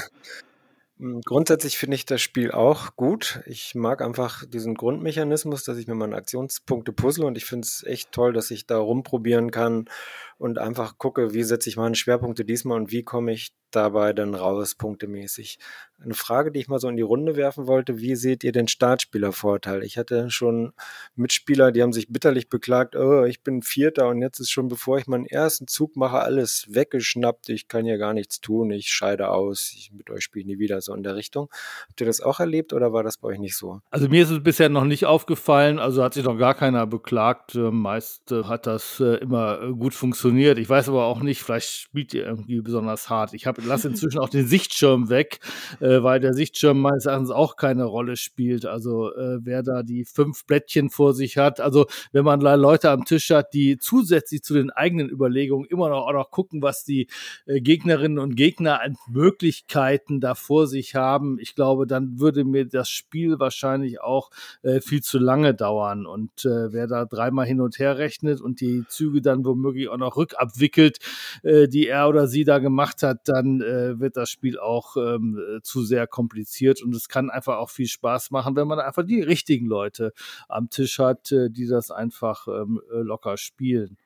[0.98, 3.40] Hm, grundsätzlich finde ich das Spiel auch gut.
[3.46, 7.84] Ich mag einfach diesen Grundmechanismus, dass ich mir meine Aktionspunkte puzzle und ich finde es
[7.84, 9.90] echt toll, dass ich da rumprobieren kann
[10.38, 14.34] und einfach gucke, wie setze ich meine Schwerpunkte diesmal und wie komme ich dabei dann
[14.34, 15.58] raus, punktemäßig.
[16.02, 18.68] Eine Frage, die ich mal so in die Runde werfen wollte, wie seht ihr den
[18.68, 19.82] Startspielervorteil?
[19.82, 20.74] Ich hatte schon
[21.14, 24.98] Mitspieler, die haben sich bitterlich beklagt, oh, ich bin Vierter und jetzt ist schon, bevor
[24.98, 29.30] ich meinen ersten Zug mache, alles weggeschnappt, ich kann ja gar nichts tun, ich scheide
[29.30, 31.48] aus, ich mit euch spiele nie wieder, so in der Richtung.
[31.88, 33.80] Habt ihr das auch erlebt oder war das bei euch nicht so?
[33.90, 37.54] Also mir ist es bisher noch nicht aufgefallen, also hat sich noch gar keiner beklagt,
[37.54, 40.58] meist äh, hat das äh, immer äh, gut funktioniert.
[40.58, 43.32] Ich weiß aber auch nicht, vielleicht spielt ihr irgendwie besonders hart.
[43.32, 45.40] Ich habe lasse inzwischen auch den Sichtschirm weg,
[45.80, 48.66] äh, weil der Sichtschirm meines Erachtens auch keine Rolle spielt.
[48.66, 53.04] Also äh, wer da die fünf Blättchen vor sich hat, also wenn man Leute am
[53.04, 57.08] Tisch hat, die zusätzlich zu den eigenen Überlegungen immer noch auch noch gucken, was die
[57.46, 62.66] äh, Gegnerinnen und Gegner an Möglichkeiten da vor sich haben, ich glaube, dann würde mir
[62.66, 64.30] das Spiel wahrscheinlich auch
[64.62, 66.06] äh, viel zu lange dauern.
[66.06, 69.96] Und äh, wer da dreimal hin und her rechnet und die Züge dann womöglich auch
[69.96, 70.98] noch rückabwickelt,
[71.42, 74.96] äh, die er oder sie da gemacht hat, dann dann äh, wird das Spiel auch
[74.96, 78.78] ähm, äh, zu sehr kompliziert und es kann einfach auch viel Spaß machen, wenn man
[78.78, 80.12] einfach die richtigen Leute
[80.48, 83.96] am Tisch hat, äh, die das einfach ähm, äh, locker spielen.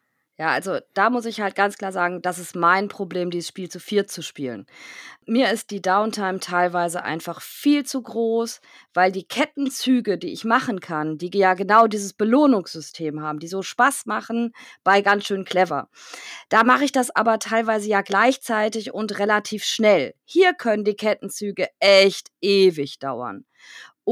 [0.41, 3.69] Ja, also da muss ich halt ganz klar sagen, das ist mein Problem, dieses Spiel
[3.69, 4.65] zu viert zu spielen.
[5.27, 8.63] Mir ist die Downtime teilweise einfach viel zu groß,
[8.95, 13.61] weil die Kettenzüge, die ich machen kann, die ja genau dieses Belohnungssystem haben, die so
[13.61, 15.91] Spaß machen bei ganz schön clever.
[16.49, 20.15] Da mache ich das aber teilweise ja gleichzeitig und relativ schnell.
[20.25, 23.45] Hier können die Kettenzüge echt ewig dauern.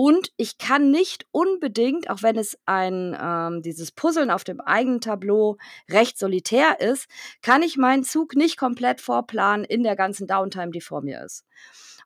[0.00, 5.00] Und ich kann nicht unbedingt, auch wenn es ein ähm, dieses Puzzeln auf dem eigenen
[5.00, 5.56] Tableau
[5.90, 7.08] recht solitär ist,
[7.42, 11.44] kann ich meinen Zug nicht komplett vorplanen in der ganzen Downtime, die vor mir ist.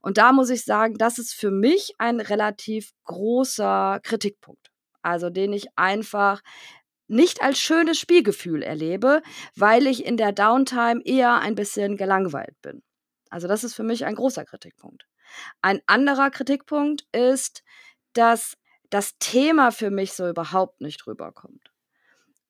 [0.00, 4.70] Und da muss ich sagen, das ist für mich ein relativ großer Kritikpunkt.
[5.02, 6.40] Also den ich einfach
[7.08, 9.20] nicht als schönes Spielgefühl erlebe,
[9.54, 12.82] weil ich in der Downtime eher ein bisschen gelangweilt bin.
[13.28, 15.04] Also das ist für mich ein großer Kritikpunkt.
[15.60, 17.62] Ein anderer Kritikpunkt ist,
[18.12, 18.56] dass
[18.90, 21.72] das Thema für mich so überhaupt nicht rüberkommt.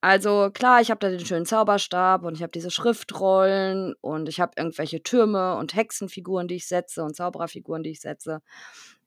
[0.01, 4.41] Also klar, ich habe da den schönen Zauberstab und ich habe diese Schriftrollen und ich
[4.41, 8.43] habe irgendwelche Türme und Hexenfiguren, die ich setze und Zaubererfiguren, die ich setze.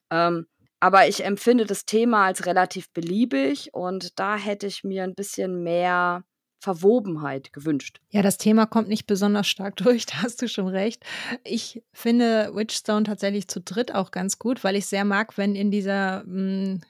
[0.10, 0.48] Ähm,
[0.80, 5.64] aber ich empfinde das Thema als relativ beliebig und da hätte ich mir ein bisschen
[5.64, 6.24] mehr
[6.66, 8.02] Verwobenheit gewünscht.
[8.10, 11.06] Ja, das Thema kommt nicht besonders stark durch, da hast du schon recht.
[11.44, 15.70] Ich finde Witchstone tatsächlich zu dritt auch ganz gut, weil ich sehr mag, wenn in
[15.70, 16.82] dieser, mm,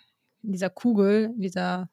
[0.43, 1.89] in dieser Kugel, in dieser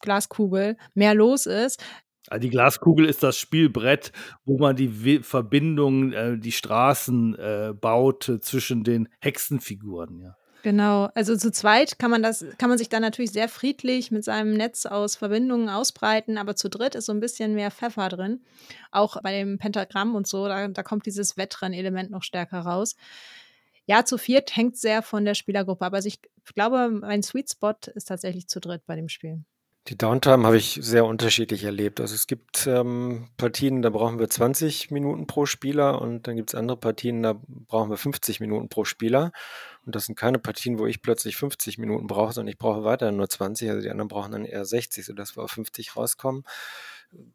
[0.00, 1.84] Glaskugel mehr los ist.
[2.28, 4.10] Ah, die Glaskugel ist das Spielbrett,
[4.44, 10.36] wo man die Verbindung, äh, die Straßen äh, baut äh, zwischen den Hexenfiguren, ja.
[10.66, 14.24] Genau, also zu zweit kann man das, kann man sich dann natürlich sehr friedlich mit
[14.24, 18.42] seinem Netz aus Verbindungen ausbreiten, aber zu dritt ist so ein bisschen mehr Pfeffer drin.
[18.90, 22.96] Auch bei dem Pentagramm und so, da, da kommt dieses Wettrennelement noch stärker raus.
[23.86, 26.18] Ja, zu viert hängt sehr von der Spielergruppe, aber also ich
[26.56, 29.44] glaube, mein Sweet Spot ist tatsächlich zu dritt bei dem Spiel.
[29.88, 32.00] Die Downtime habe ich sehr unterschiedlich erlebt.
[32.00, 36.50] Also es gibt ähm, Partien, da brauchen wir 20 Minuten pro Spieler und dann gibt
[36.50, 39.30] es andere Partien, da brauchen wir 50 Minuten pro Spieler.
[39.84, 43.16] Und das sind keine Partien, wo ich plötzlich 50 Minuten brauche, sondern ich brauche weiterhin
[43.16, 43.70] nur 20.
[43.70, 46.42] Also die anderen brauchen dann eher 60, sodass wir auf 50 rauskommen.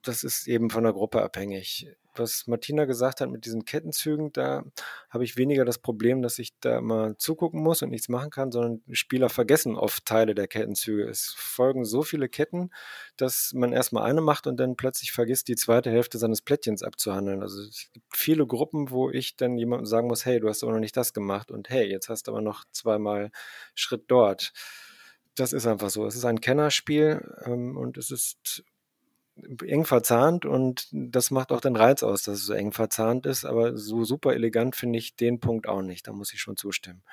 [0.01, 4.63] Das ist eben von der Gruppe abhängig was Martina gesagt hat mit diesen Kettenzügen, da
[5.09, 8.51] habe ich weniger das Problem, dass ich da mal zugucken muss und nichts machen kann,
[8.51, 11.07] sondern Spieler vergessen oft Teile der Kettenzüge.
[11.07, 12.72] Es folgen so viele Ketten,
[13.17, 17.41] dass man erstmal eine macht und dann plötzlich vergisst, die zweite Hälfte seines Plättchens abzuhandeln.
[17.41, 20.74] Also es gibt viele Gruppen, wo ich dann jemandem sagen muss, hey, du hast aber
[20.74, 23.32] noch nicht das gemacht und hey, jetzt hast du aber noch zweimal
[23.76, 24.53] Schritt dort.
[25.36, 26.05] Das ist einfach so.
[26.05, 28.65] Es ist ein Kennerspiel ähm, und es ist
[29.66, 33.46] eng verzahnt und das macht auch den Reiz aus, dass es so eng verzahnt ist,
[33.46, 37.04] aber so super elegant finde ich den Punkt auch nicht, da muss ich schon zustimmen.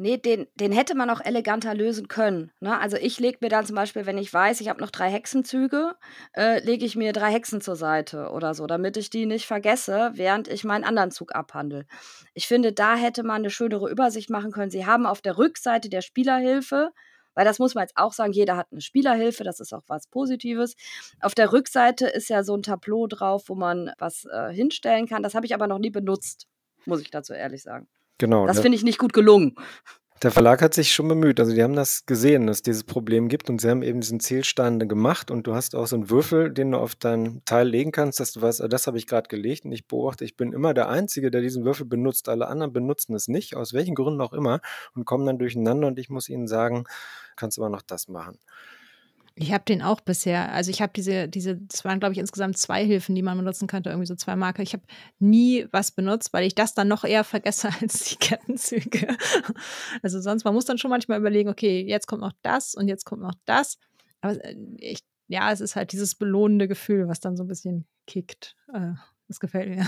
[0.00, 2.52] Nee, den, den hätte man auch eleganter lösen können.
[2.60, 2.78] Ne?
[2.78, 5.96] Also ich lege mir dann zum Beispiel, wenn ich weiß, ich habe noch drei Hexenzüge,
[6.34, 10.12] äh, lege ich mir drei Hexen zur Seite oder so, damit ich die nicht vergesse,
[10.14, 11.84] während ich meinen anderen Zug abhandle.
[12.32, 14.70] Ich finde, da hätte man eine schönere Übersicht machen können.
[14.70, 16.92] Sie haben auf der Rückseite der Spielerhilfe
[17.38, 20.08] weil das muss man jetzt auch sagen, jeder hat eine Spielerhilfe, das ist auch was
[20.08, 20.74] Positives.
[21.20, 25.22] Auf der Rückseite ist ja so ein Tableau drauf, wo man was äh, hinstellen kann.
[25.22, 26.48] Das habe ich aber noch nie benutzt,
[26.84, 27.86] muss ich dazu ehrlich sagen.
[28.18, 28.44] Genau.
[28.44, 28.62] Das ne?
[28.62, 29.54] finde ich nicht gut gelungen.
[30.20, 31.38] Der Verlag hat sich schon bemüht.
[31.38, 34.18] Also die haben das gesehen, dass es dieses Problem gibt und sie haben eben diesen
[34.18, 37.92] Zielstein gemacht und du hast auch so einen Würfel, den du auf dein Teil legen
[37.92, 40.52] kannst, dass du weißt, ah, das habe ich gerade gelegt und ich beobachte, ich bin
[40.52, 42.28] immer der Einzige, der diesen Würfel benutzt.
[42.28, 44.60] Alle anderen benutzen es nicht, aus welchen Gründen auch immer
[44.96, 46.82] und kommen dann durcheinander und ich muss ihnen sagen,
[47.36, 48.40] kannst aber noch das machen.
[49.40, 52.58] Ich habe den auch bisher, also ich habe diese, diese, das waren glaube ich insgesamt
[52.58, 54.62] zwei Hilfen, die man benutzen könnte, irgendwie so zwei Marker.
[54.62, 54.82] Ich habe
[55.20, 59.16] nie was benutzt, weil ich das dann noch eher vergesse als die Kettenzüge.
[60.02, 63.04] Also sonst, man muss dann schon manchmal überlegen, okay, jetzt kommt noch das und jetzt
[63.04, 63.78] kommt noch das.
[64.20, 67.86] Aber äh, ich, ja, es ist halt dieses belohnende Gefühl, was dann so ein bisschen
[68.06, 68.56] kickt.
[68.72, 68.94] Äh,
[69.28, 69.86] das gefällt mir.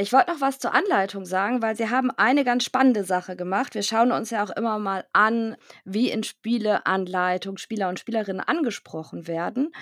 [0.00, 3.74] Ich wollte noch was zur Anleitung sagen, weil Sie haben eine ganz spannende Sache gemacht.
[3.74, 9.26] Wir schauen uns ja auch immer mal an, wie in Spieleanleitung Spieler und Spielerinnen angesprochen
[9.26, 9.72] werden.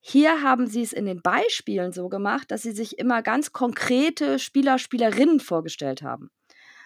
[0.00, 4.38] Hier haben Sie es in den Beispielen so gemacht, dass Sie sich immer ganz konkrete
[4.38, 6.30] Spieler, Spielerinnen vorgestellt haben.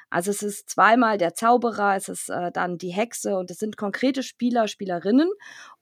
[0.09, 3.76] Also es ist zweimal der Zauberer, es ist äh, dann die Hexe und es sind
[3.76, 5.29] konkrete Spieler, Spielerinnen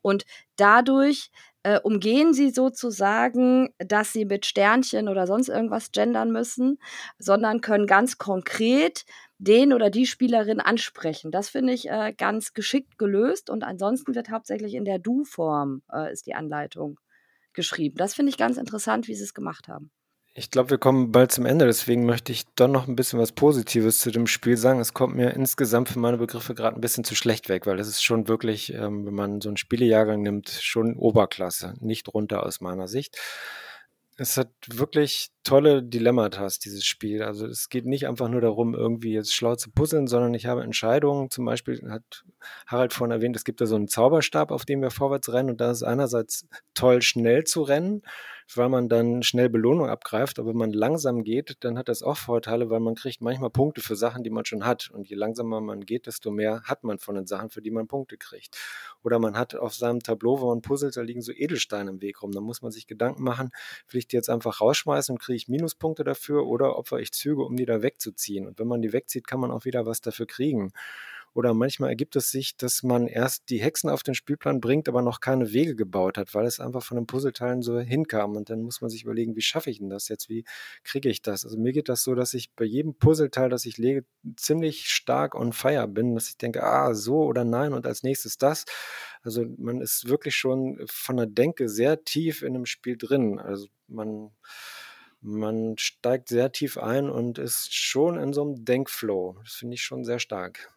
[0.00, 0.24] und
[0.56, 1.30] dadurch
[1.66, 6.78] äh, umgehen sie sozusagen, dass sie mit Sternchen oder sonst irgendwas gendern müssen,
[7.18, 9.04] sondern können ganz konkret
[9.38, 11.32] den oder die Spielerin ansprechen.
[11.32, 16.12] Das finde ich äh, ganz geschickt gelöst und ansonsten wird hauptsächlich in der Du-Form äh,
[16.12, 17.00] ist die Anleitung
[17.52, 17.96] geschrieben.
[17.96, 19.90] Das finde ich ganz interessant, wie sie es gemacht haben.
[20.38, 23.32] Ich glaube, wir kommen bald zum Ende, deswegen möchte ich doch noch ein bisschen was
[23.32, 24.80] Positives zu dem Spiel sagen.
[24.80, 27.88] Es kommt mir insgesamt für meine Begriffe gerade ein bisschen zu schlecht weg, weil es
[27.88, 32.60] ist schon wirklich, ähm, wenn man so einen Spielejahrgang nimmt, schon Oberklasse, nicht runter aus
[32.60, 33.16] meiner Sicht.
[34.18, 37.22] Es hat wirklich tolle Dilemmata, dieses Spiel.
[37.22, 40.62] Also es geht nicht einfach nur darum, irgendwie jetzt schlau zu puzzeln, sondern ich habe
[40.62, 41.30] Entscheidungen.
[41.30, 42.24] Zum Beispiel hat
[42.66, 45.50] Harald vorhin erwähnt, es gibt da so einen Zauberstab, auf dem wir vorwärts rennen.
[45.50, 48.02] Und da ist einerseits toll, schnell zu rennen
[48.54, 50.38] weil man dann schnell Belohnung abgreift.
[50.38, 53.80] Aber wenn man langsam geht, dann hat das auch Vorteile, weil man kriegt manchmal Punkte
[53.80, 54.90] für Sachen, die man schon hat.
[54.90, 57.88] Und je langsamer man geht, desto mehr hat man von den Sachen, für die man
[57.88, 58.56] Punkte kriegt.
[59.02, 62.22] Oder man hat auf seinem Tableau, wo man puzzelt, da liegen so Edelsteine im Weg
[62.22, 62.32] rum.
[62.32, 63.50] Da muss man sich Gedanken machen,
[63.88, 67.44] will ich die jetzt einfach rausschmeißen und kriege ich Minuspunkte dafür oder opfer ich Züge,
[67.44, 68.46] um die da wegzuziehen.
[68.46, 70.72] Und wenn man die wegzieht, kann man auch wieder was dafür kriegen.
[71.36, 75.02] Oder manchmal ergibt es sich, dass man erst die Hexen auf den Spielplan bringt, aber
[75.02, 78.36] noch keine Wege gebaut hat, weil es einfach von den Puzzleteilen so hinkam.
[78.36, 80.30] Und dann muss man sich überlegen, wie schaffe ich denn das jetzt?
[80.30, 80.44] Wie
[80.82, 81.44] kriege ich das?
[81.44, 84.06] Also mir geht das so, dass ich bei jedem Puzzleteil, das ich lege,
[84.38, 88.38] ziemlich stark on fire bin, dass ich denke, ah, so oder nein und als nächstes
[88.38, 88.64] das.
[89.20, 93.38] Also man ist wirklich schon von der Denke sehr tief in dem Spiel drin.
[93.38, 94.30] Also man
[95.26, 99.36] man steigt sehr tief ein und ist schon in so einem Denkflow.
[99.44, 100.72] Das finde ich schon sehr stark.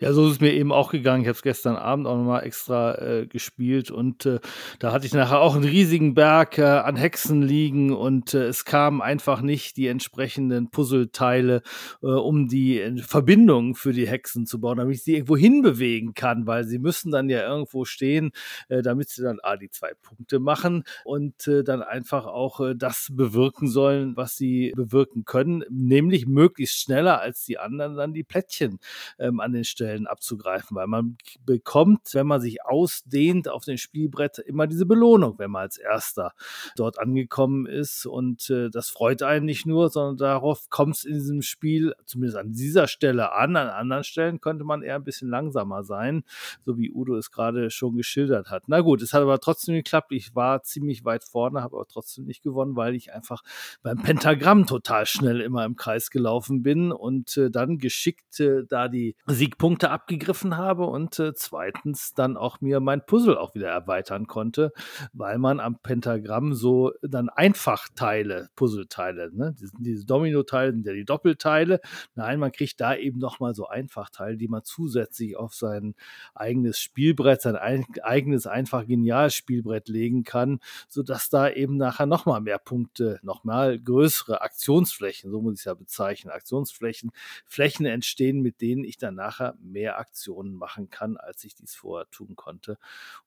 [0.00, 1.22] Ja, so ist es mir eben auch gegangen.
[1.22, 4.40] Ich habe es gestern Abend auch nochmal extra äh, gespielt und äh,
[4.80, 8.64] da hatte ich nachher auch einen riesigen Berg äh, an Hexen liegen und äh, es
[8.64, 11.62] kamen einfach nicht die entsprechenden Puzzleteile,
[12.02, 16.12] äh, um die äh, Verbindungen für die Hexen zu bauen, damit ich sie irgendwo hinbewegen
[16.14, 18.32] kann, weil sie müssen dann ja irgendwo stehen,
[18.68, 24.16] damit sie dann A, die zwei Punkte machen und dann einfach auch das bewirken sollen,
[24.16, 28.78] was sie bewirken können, nämlich möglichst schneller als die anderen dann die Plättchen
[29.18, 33.76] ähm, an den Stellen Stellen abzugreifen, weil man bekommt, wenn man sich ausdehnt auf dem
[33.76, 36.32] Spielbrett, immer diese Belohnung, wenn man als Erster
[36.76, 38.06] dort angekommen ist.
[38.06, 42.38] Und äh, das freut einen nicht nur, sondern darauf kommt es in diesem Spiel, zumindest
[42.38, 43.56] an dieser Stelle an.
[43.56, 46.24] An anderen Stellen könnte man eher ein bisschen langsamer sein,
[46.60, 48.64] so wie Udo es gerade schon geschildert hat.
[48.66, 50.12] Na gut, es hat aber trotzdem geklappt.
[50.12, 53.42] Ich war ziemlich weit vorne, habe aber trotzdem nicht gewonnen, weil ich einfach
[53.82, 58.88] beim Pentagramm total schnell immer im Kreis gelaufen bin und äh, dann geschickt äh, da
[58.88, 63.70] die Siegpunkte Punkte abgegriffen habe und äh, zweitens dann auch mir mein Puzzle auch wieder
[63.70, 64.72] erweitern konnte,
[65.12, 69.52] weil man am Pentagramm so dann Einfachteile, Puzzleteile, ne?
[69.58, 71.80] diese, diese Domino-Teile sind ja die Doppelteile.
[72.14, 75.96] Nein, man kriegt da eben nochmal so Einfachteile, die man zusätzlich auf sein
[76.36, 82.40] eigenes Spielbrett, sein ein, eigenes einfach geniales Spielbrett legen kann, sodass da eben nachher nochmal
[82.40, 87.10] mehr Punkte, nochmal größere Aktionsflächen, so muss ich es ja bezeichnen, Aktionsflächen,
[87.44, 92.08] Flächen entstehen, mit denen ich dann nachher mehr Aktionen machen kann, als ich dies vorher
[92.10, 92.78] tun konnte.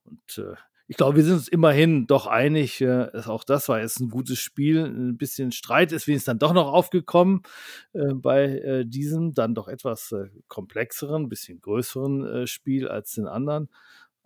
[0.03, 0.55] Und äh,
[0.89, 2.79] ich glaube, wir sind uns immerhin doch einig.
[2.79, 4.85] Äh, auch das war jetzt ein gutes Spiel.
[4.85, 7.41] Ein bisschen Streit ist wenigstens dann doch noch aufgekommen
[7.93, 13.27] äh, bei äh, diesem dann doch etwas äh, komplexeren, bisschen größeren äh, Spiel als den
[13.27, 13.69] anderen.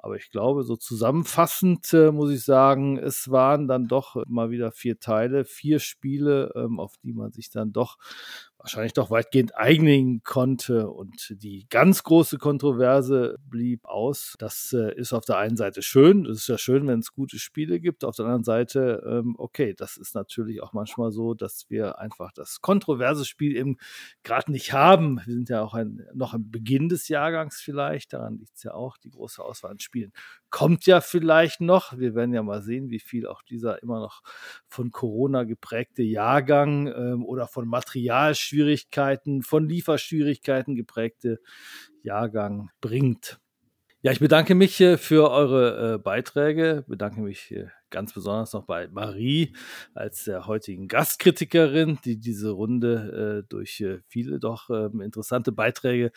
[0.04, 4.72] Aber ich glaube, so zusammenfassend äh, muss ich sagen, es waren dann doch mal wieder
[4.72, 7.98] vier Teile, vier Spiele, ähm, auf die man sich dann doch
[8.62, 10.90] wahrscheinlich doch weitgehend einigen konnte.
[10.90, 14.36] Und die ganz große Kontroverse blieb aus.
[14.38, 16.26] Das äh, ist auf der einen Seite schön.
[16.26, 18.04] Es ist ja schön, wenn es gute Spiele gibt.
[18.04, 22.32] Auf der anderen Seite, ähm, okay, das ist natürlich auch manchmal so, dass wir einfach
[22.34, 23.78] das kontroverse Spiel eben
[24.24, 25.20] gerade nicht haben.
[25.26, 28.14] Wir sind ja auch ein, noch am Beginn des Jahrgangs vielleicht.
[28.14, 28.98] Daran liegt es ja auch.
[28.98, 30.12] Die große Auswahl an Spielen
[30.52, 31.98] kommt ja vielleicht noch.
[31.98, 34.22] Wir werden ja mal sehen, wie viel auch dieser immer noch
[34.68, 41.40] von Corona geprägte Jahrgang ähm, oder von Materialschwierigkeiten, von Lieferschwierigkeiten geprägte
[42.04, 43.40] Jahrgang bringt.
[44.04, 48.64] Ja, ich bedanke mich äh, für eure äh, Beiträge, bedanke mich äh, ganz besonders noch
[48.64, 49.54] bei Marie
[49.94, 56.12] als der heutigen Gastkritikerin, die diese Runde durch viele doch ähm, interessante Beiträge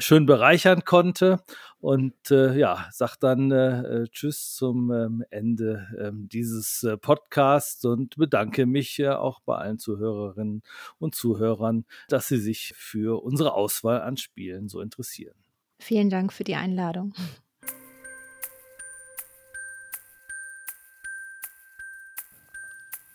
[0.00, 1.38] schön bereichern konnte.
[1.78, 9.38] Und ja, sag dann Tschüss zum ähm, Ende ähm, dieses Podcasts und bedanke mich auch
[9.40, 10.62] bei allen Zuhörerinnen
[10.98, 15.36] und Zuhörern, dass sie sich für unsere Auswahl an Spielen so interessieren.
[15.80, 17.14] Vielen Dank für die Einladung.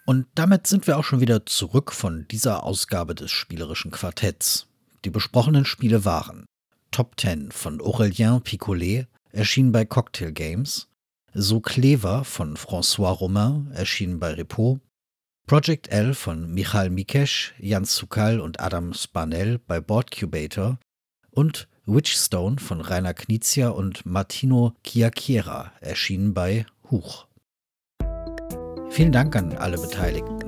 [0.06, 4.68] Und damit sind wir auch schon wieder zurück von dieser Ausgabe des spielerischen Quartetts.
[5.04, 6.46] Die besprochenen Spiele waren
[6.92, 10.88] Top 10 von Aurélien Picolet, erschien bei Cocktail Games,
[11.34, 14.80] So Clever von François Romain, erschien bei Repos,
[15.46, 20.80] Project L von Michal Mikesh, Jan Sukal und Adam Spanel bei Boardcubator
[21.30, 27.28] und Witchstone von Rainer Knizia und Martino Chiacchiera erschienen bei Huch.
[28.90, 30.40] Vielen Dank an alle Beteiligten.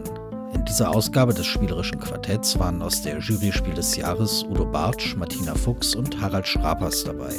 [0.56, 5.16] In dieser Ausgabe des spielerischen Quartetts waren aus der Jury Spiel des Jahres Udo Bartsch,
[5.16, 7.36] Martina Fuchs und Harald Schrapers dabei.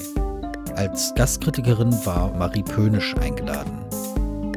[0.76, 3.84] Als Gastkritikerin war Marie Pönisch eingeladen.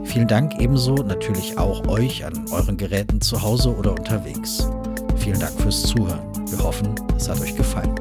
[0.03, 4.69] Vielen Dank ebenso natürlich auch euch an euren Geräten zu Hause oder unterwegs.
[5.15, 6.31] Vielen Dank fürs Zuhören.
[6.47, 8.00] Wir hoffen, es hat euch gefallen.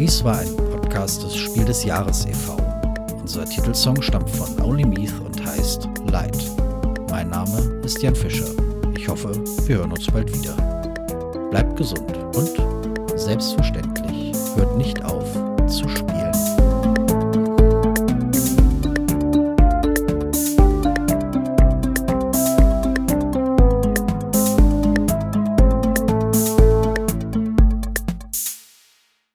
[0.00, 2.56] Dies war ein Podcast des Spiel des Jahres e.V.
[3.20, 6.50] Unser Titelsong stammt von Only Meath und heißt Light.
[7.10, 8.48] Mein Name ist Jan Fischer.
[8.96, 9.30] Ich hoffe,
[9.66, 10.56] wir hören uns bald wieder.
[11.50, 12.50] Bleibt gesund und
[13.14, 15.26] selbstverständlich hört nicht auf
[15.66, 16.19] zu spielen.